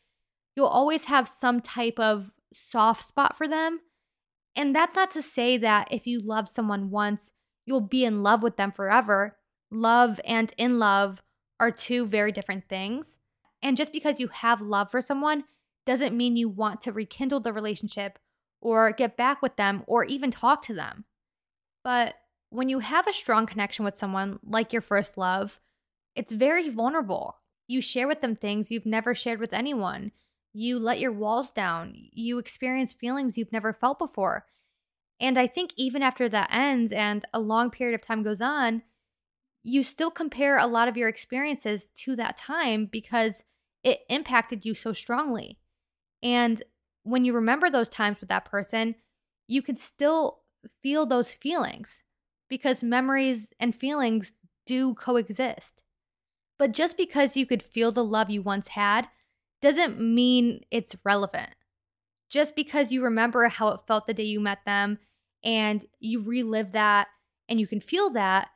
you'll 0.56 0.68
always 0.68 1.06
have 1.06 1.28
some 1.28 1.60
type 1.60 2.00
of 2.00 2.32
soft 2.54 3.06
spot 3.06 3.38
for 3.38 3.48
them. 3.48 3.82
And 4.56 4.74
that's 4.74 4.96
not 4.96 5.12
to 5.12 5.22
say 5.22 5.58
that 5.58 5.90
if 5.92 6.08
you 6.08 6.22
love 6.22 6.48
someone 6.48 6.90
once, 6.90 7.34
you'll 7.66 7.82
be 7.82 8.06
in 8.06 8.24
love 8.24 8.42
with 8.42 8.56
them 8.56 8.72
forever. 8.72 9.38
Love 9.70 10.22
and 10.24 10.54
in 10.58 10.80
love 10.80 11.22
are 11.60 11.72
two 11.72 12.06
very 12.06 12.32
different 12.32 12.70
things. 12.70 13.18
And 13.62 13.76
just 13.76 13.92
because 13.92 14.20
you 14.20 14.30
have 14.30 14.62
love 14.62 14.92
for 14.92 15.02
someone 15.02 15.44
doesn't 15.86 16.16
mean 16.16 16.36
you 16.36 16.50
want 16.50 16.82
to 16.82 16.92
rekindle 16.92 17.40
the 17.40 17.54
relationship 17.54 18.20
or 18.62 18.92
get 18.92 19.18
back 19.18 19.42
with 19.42 19.56
them 19.56 19.84
or 19.88 20.06
even 20.06 20.32
talk 20.32 20.62
to 20.64 20.74
them. 20.74 21.06
But 21.84 22.16
when 22.50 22.70
you 22.70 22.80
have 22.80 23.08
a 23.08 23.14
strong 23.14 23.46
connection 23.46 23.86
with 23.86 23.98
someone 23.98 24.40
like 24.44 24.74
your 24.74 24.82
first 24.82 25.18
love, 25.18 25.60
it's 26.16 26.34
very 26.34 26.70
vulnerable. 26.70 27.38
You 27.68 27.82
share 27.82 28.08
with 28.08 28.22
them 28.22 28.36
things 28.36 28.72
you've 28.72 28.86
never 28.86 29.14
shared 29.14 29.40
with 29.40 29.54
anyone. 29.54 30.12
You 30.54 30.80
let 30.80 31.00
your 31.00 31.12
walls 31.12 31.52
down. 31.52 31.96
You 32.12 32.38
experience 32.38 32.94
feelings 32.94 33.38
you've 33.38 33.52
never 33.52 33.74
felt 33.74 34.00
before. 34.00 34.46
And 35.20 35.38
I 35.38 35.48
think 35.48 35.72
even 35.76 36.02
after 36.02 36.30
that 36.30 36.50
ends 36.52 36.92
and 36.92 37.26
a 37.34 37.40
long 37.40 37.70
period 37.70 37.96
of 37.96 38.02
time 38.02 38.24
goes 38.24 38.42
on, 38.42 38.84
you 39.64 39.84
still 39.84 40.12
compare 40.12 40.58
a 40.58 40.68
lot 40.68 40.88
of 40.88 40.98
your 40.98 41.10
experiences 41.10 41.90
to 42.04 42.16
that 42.16 42.38
time 42.38 42.86
because 42.86 43.44
it 43.84 44.02
impacted 44.10 44.66
you 44.66 44.74
so 44.74 44.94
strongly. 44.94 45.60
And 46.26 46.64
when 47.04 47.24
you 47.24 47.34
remember 47.34 47.70
those 47.70 47.88
times 47.88 48.20
with 48.20 48.30
that 48.30 48.46
person, 48.46 48.96
you 49.48 49.62
could 49.62 49.78
still 49.78 50.40
feel 50.82 51.06
those 51.06 51.32
feelings 51.32 52.02
because 52.50 52.84
memories 52.84 53.54
and 53.60 53.76
feelings 53.76 54.34
do 54.66 54.96
coexist. 54.96 55.84
But 56.58 56.72
just 56.72 56.98
because 56.98 57.38
you 57.38 57.46
could 57.46 57.62
feel 57.62 57.92
the 57.92 58.04
love 58.04 58.32
you 58.32 58.42
once 58.42 58.70
had 58.70 59.08
doesn't 59.62 60.02
mean 60.02 60.62
it's 60.72 60.96
relevant. 61.06 61.52
Just 62.28 62.56
because 62.56 62.92
you 62.92 63.04
remember 63.04 63.48
how 63.48 63.68
it 63.68 63.82
felt 63.86 64.08
the 64.08 64.14
day 64.16 64.24
you 64.24 64.40
met 64.40 64.66
them 64.66 64.98
and 65.44 65.86
you 66.00 66.24
relive 66.24 66.72
that 66.72 67.08
and 67.48 67.60
you 67.60 67.68
can 67.68 67.80
feel 67.80 68.10
that, 68.10 68.48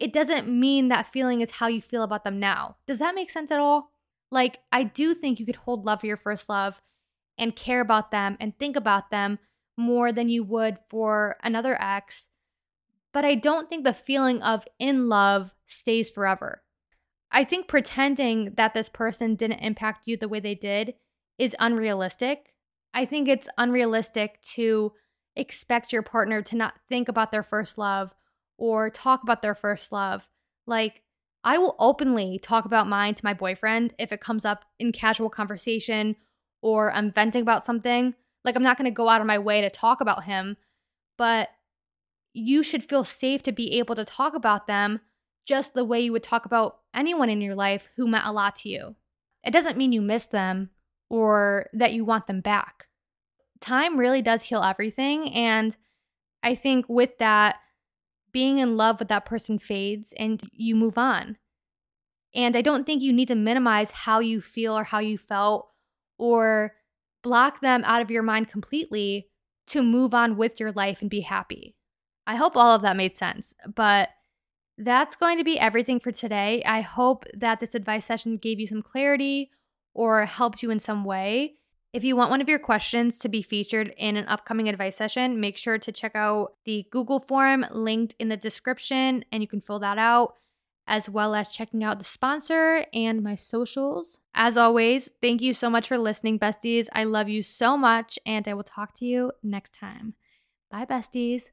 it 0.00 0.12
doesn't 0.12 0.48
mean 0.48 0.88
that 0.88 1.12
feeling 1.12 1.42
is 1.42 1.52
how 1.52 1.68
you 1.68 1.80
feel 1.80 2.02
about 2.02 2.24
them 2.24 2.40
now. 2.40 2.74
Does 2.88 2.98
that 2.98 3.14
make 3.14 3.30
sense 3.30 3.52
at 3.52 3.60
all? 3.60 3.91
Like, 4.32 4.60
I 4.72 4.82
do 4.82 5.12
think 5.12 5.38
you 5.38 5.46
could 5.46 5.56
hold 5.56 5.84
love 5.84 6.00
for 6.00 6.06
your 6.06 6.16
first 6.16 6.48
love 6.48 6.80
and 7.38 7.54
care 7.54 7.82
about 7.82 8.10
them 8.10 8.38
and 8.40 8.58
think 8.58 8.76
about 8.76 9.10
them 9.10 9.38
more 9.76 10.10
than 10.10 10.30
you 10.30 10.42
would 10.42 10.78
for 10.88 11.36
another 11.42 11.80
ex. 11.80 12.28
But 13.12 13.26
I 13.26 13.34
don't 13.34 13.68
think 13.68 13.84
the 13.84 13.92
feeling 13.92 14.42
of 14.42 14.66
in 14.78 15.08
love 15.08 15.54
stays 15.66 16.08
forever. 16.08 16.62
I 17.30 17.44
think 17.44 17.68
pretending 17.68 18.54
that 18.56 18.72
this 18.72 18.88
person 18.88 19.34
didn't 19.34 19.60
impact 19.60 20.06
you 20.06 20.16
the 20.16 20.28
way 20.28 20.40
they 20.40 20.54
did 20.54 20.94
is 21.38 21.54
unrealistic. 21.58 22.54
I 22.94 23.04
think 23.04 23.28
it's 23.28 23.48
unrealistic 23.58 24.40
to 24.54 24.92
expect 25.36 25.92
your 25.92 26.02
partner 26.02 26.40
to 26.42 26.56
not 26.56 26.74
think 26.88 27.08
about 27.08 27.32
their 27.32 27.42
first 27.42 27.76
love 27.76 28.14
or 28.56 28.88
talk 28.88 29.22
about 29.22 29.42
their 29.42 29.54
first 29.54 29.92
love. 29.92 30.28
Like, 30.66 31.02
I 31.44 31.58
will 31.58 31.74
openly 31.78 32.38
talk 32.38 32.64
about 32.64 32.88
mine 32.88 33.14
to 33.14 33.24
my 33.24 33.34
boyfriend 33.34 33.94
if 33.98 34.12
it 34.12 34.20
comes 34.20 34.44
up 34.44 34.64
in 34.78 34.92
casual 34.92 35.28
conversation 35.28 36.16
or 36.60 36.92
I'm 36.92 37.12
venting 37.12 37.42
about 37.42 37.66
something. 37.66 38.14
Like, 38.44 38.56
I'm 38.56 38.62
not 38.62 38.78
going 38.78 38.90
to 38.90 38.94
go 38.94 39.08
out 39.08 39.20
of 39.20 39.26
my 39.26 39.38
way 39.38 39.60
to 39.60 39.70
talk 39.70 40.00
about 40.00 40.24
him, 40.24 40.56
but 41.18 41.50
you 42.32 42.62
should 42.62 42.84
feel 42.84 43.04
safe 43.04 43.42
to 43.42 43.52
be 43.52 43.78
able 43.78 43.94
to 43.94 44.04
talk 44.04 44.34
about 44.34 44.66
them 44.66 45.00
just 45.46 45.74
the 45.74 45.84
way 45.84 46.00
you 46.00 46.12
would 46.12 46.22
talk 46.22 46.46
about 46.46 46.78
anyone 46.94 47.28
in 47.28 47.40
your 47.40 47.54
life 47.54 47.88
who 47.96 48.06
meant 48.06 48.26
a 48.26 48.32
lot 48.32 48.56
to 48.56 48.68
you. 48.68 48.94
It 49.44 49.50
doesn't 49.50 49.76
mean 49.76 49.92
you 49.92 50.00
miss 50.00 50.26
them 50.26 50.70
or 51.10 51.68
that 51.72 51.92
you 51.92 52.04
want 52.04 52.26
them 52.26 52.40
back. 52.40 52.86
Time 53.60 53.98
really 53.98 54.22
does 54.22 54.44
heal 54.44 54.62
everything. 54.62 55.32
And 55.32 55.76
I 56.42 56.54
think 56.54 56.88
with 56.88 57.18
that, 57.18 57.56
being 58.32 58.58
in 58.58 58.76
love 58.76 58.98
with 58.98 59.08
that 59.08 59.26
person 59.26 59.58
fades 59.58 60.12
and 60.18 60.42
you 60.52 60.74
move 60.74 60.98
on. 60.98 61.36
And 62.34 62.56
I 62.56 62.62
don't 62.62 62.84
think 62.84 63.02
you 63.02 63.12
need 63.12 63.28
to 63.28 63.34
minimize 63.34 63.90
how 63.90 64.20
you 64.20 64.40
feel 64.40 64.76
or 64.76 64.84
how 64.84 65.00
you 65.00 65.18
felt 65.18 65.68
or 66.18 66.74
block 67.22 67.60
them 67.60 67.82
out 67.84 68.02
of 68.02 68.10
your 68.10 68.22
mind 68.22 68.48
completely 68.48 69.28
to 69.68 69.82
move 69.82 70.14
on 70.14 70.36
with 70.36 70.58
your 70.58 70.72
life 70.72 71.00
and 71.00 71.10
be 71.10 71.20
happy. 71.20 71.76
I 72.26 72.36
hope 72.36 72.56
all 72.56 72.74
of 72.74 72.82
that 72.82 72.96
made 72.96 73.16
sense, 73.16 73.54
but 73.74 74.08
that's 74.78 75.16
going 75.16 75.38
to 75.38 75.44
be 75.44 75.58
everything 75.58 76.00
for 76.00 76.12
today. 76.12 76.62
I 76.64 76.80
hope 76.80 77.24
that 77.34 77.60
this 77.60 77.74
advice 77.74 78.06
session 78.06 78.36
gave 78.38 78.58
you 78.58 78.66
some 78.66 78.82
clarity 78.82 79.50
or 79.94 80.24
helped 80.24 80.62
you 80.62 80.70
in 80.70 80.80
some 80.80 81.04
way. 81.04 81.56
If 81.92 82.04
you 82.04 82.16
want 82.16 82.30
one 82.30 82.40
of 82.40 82.48
your 82.48 82.58
questions 82.58 83.18
to 83.18 83.28
be 83.28 83.42
featured 83.42 83.92
in 83.98 84.16
an 84.16 84.24
upcoming 84.26 84.66
advice 84.66 84.96
session, 84.96 85.40
make 85.40 85.58
sure 85.58 85.76
to 85.76 85.92
check 85.92 86.16
out 86.16 86.54
the 86.64 86.86
Google 86.90 87.20
form 87.20 87.66
linked 87.70 88.14
in 88.18 88.28
the 88.28 88.36
description 88.36 89.26
and 89.30 89.42
you 89.42 89.46
can 89.46 89.60
fill 89.60 89.78
that 89.80 89.98
out, 89.98 90.36
as 90.86 91.10
well 91.10 91.34
as 91.34 91.48
checking 91.48 91.84
out 91.84 91.98
the 91.98 92.04
sponsor 92.04 92.86
and 92.94 93.22
my 93.22 93.34
socials. 93.34 94.20
As 94.34 94.56
always, 94.56 95.10
thank 95.20 95.42
you 95.42 95.52
so 95.52 95.68
much 95.68 95.86
for 95.86 95.98
listening, 95.98 96.38
besties. 96.38 96.86
I 96.94 97.04
love 97.04 97.28
you 97.28 97.42
so 97.42 97.76
much, 97.76 98.18
and 98.24 98.48
I 98.48 98.54
will 98.54 98.62
talk 98.62 98.94
to 98.94 99.04
you 99.04 99.32
next 99.42 99.74
time. 99.74 100.14
Bye, 100.70 100.86
besties. 100.86 101.50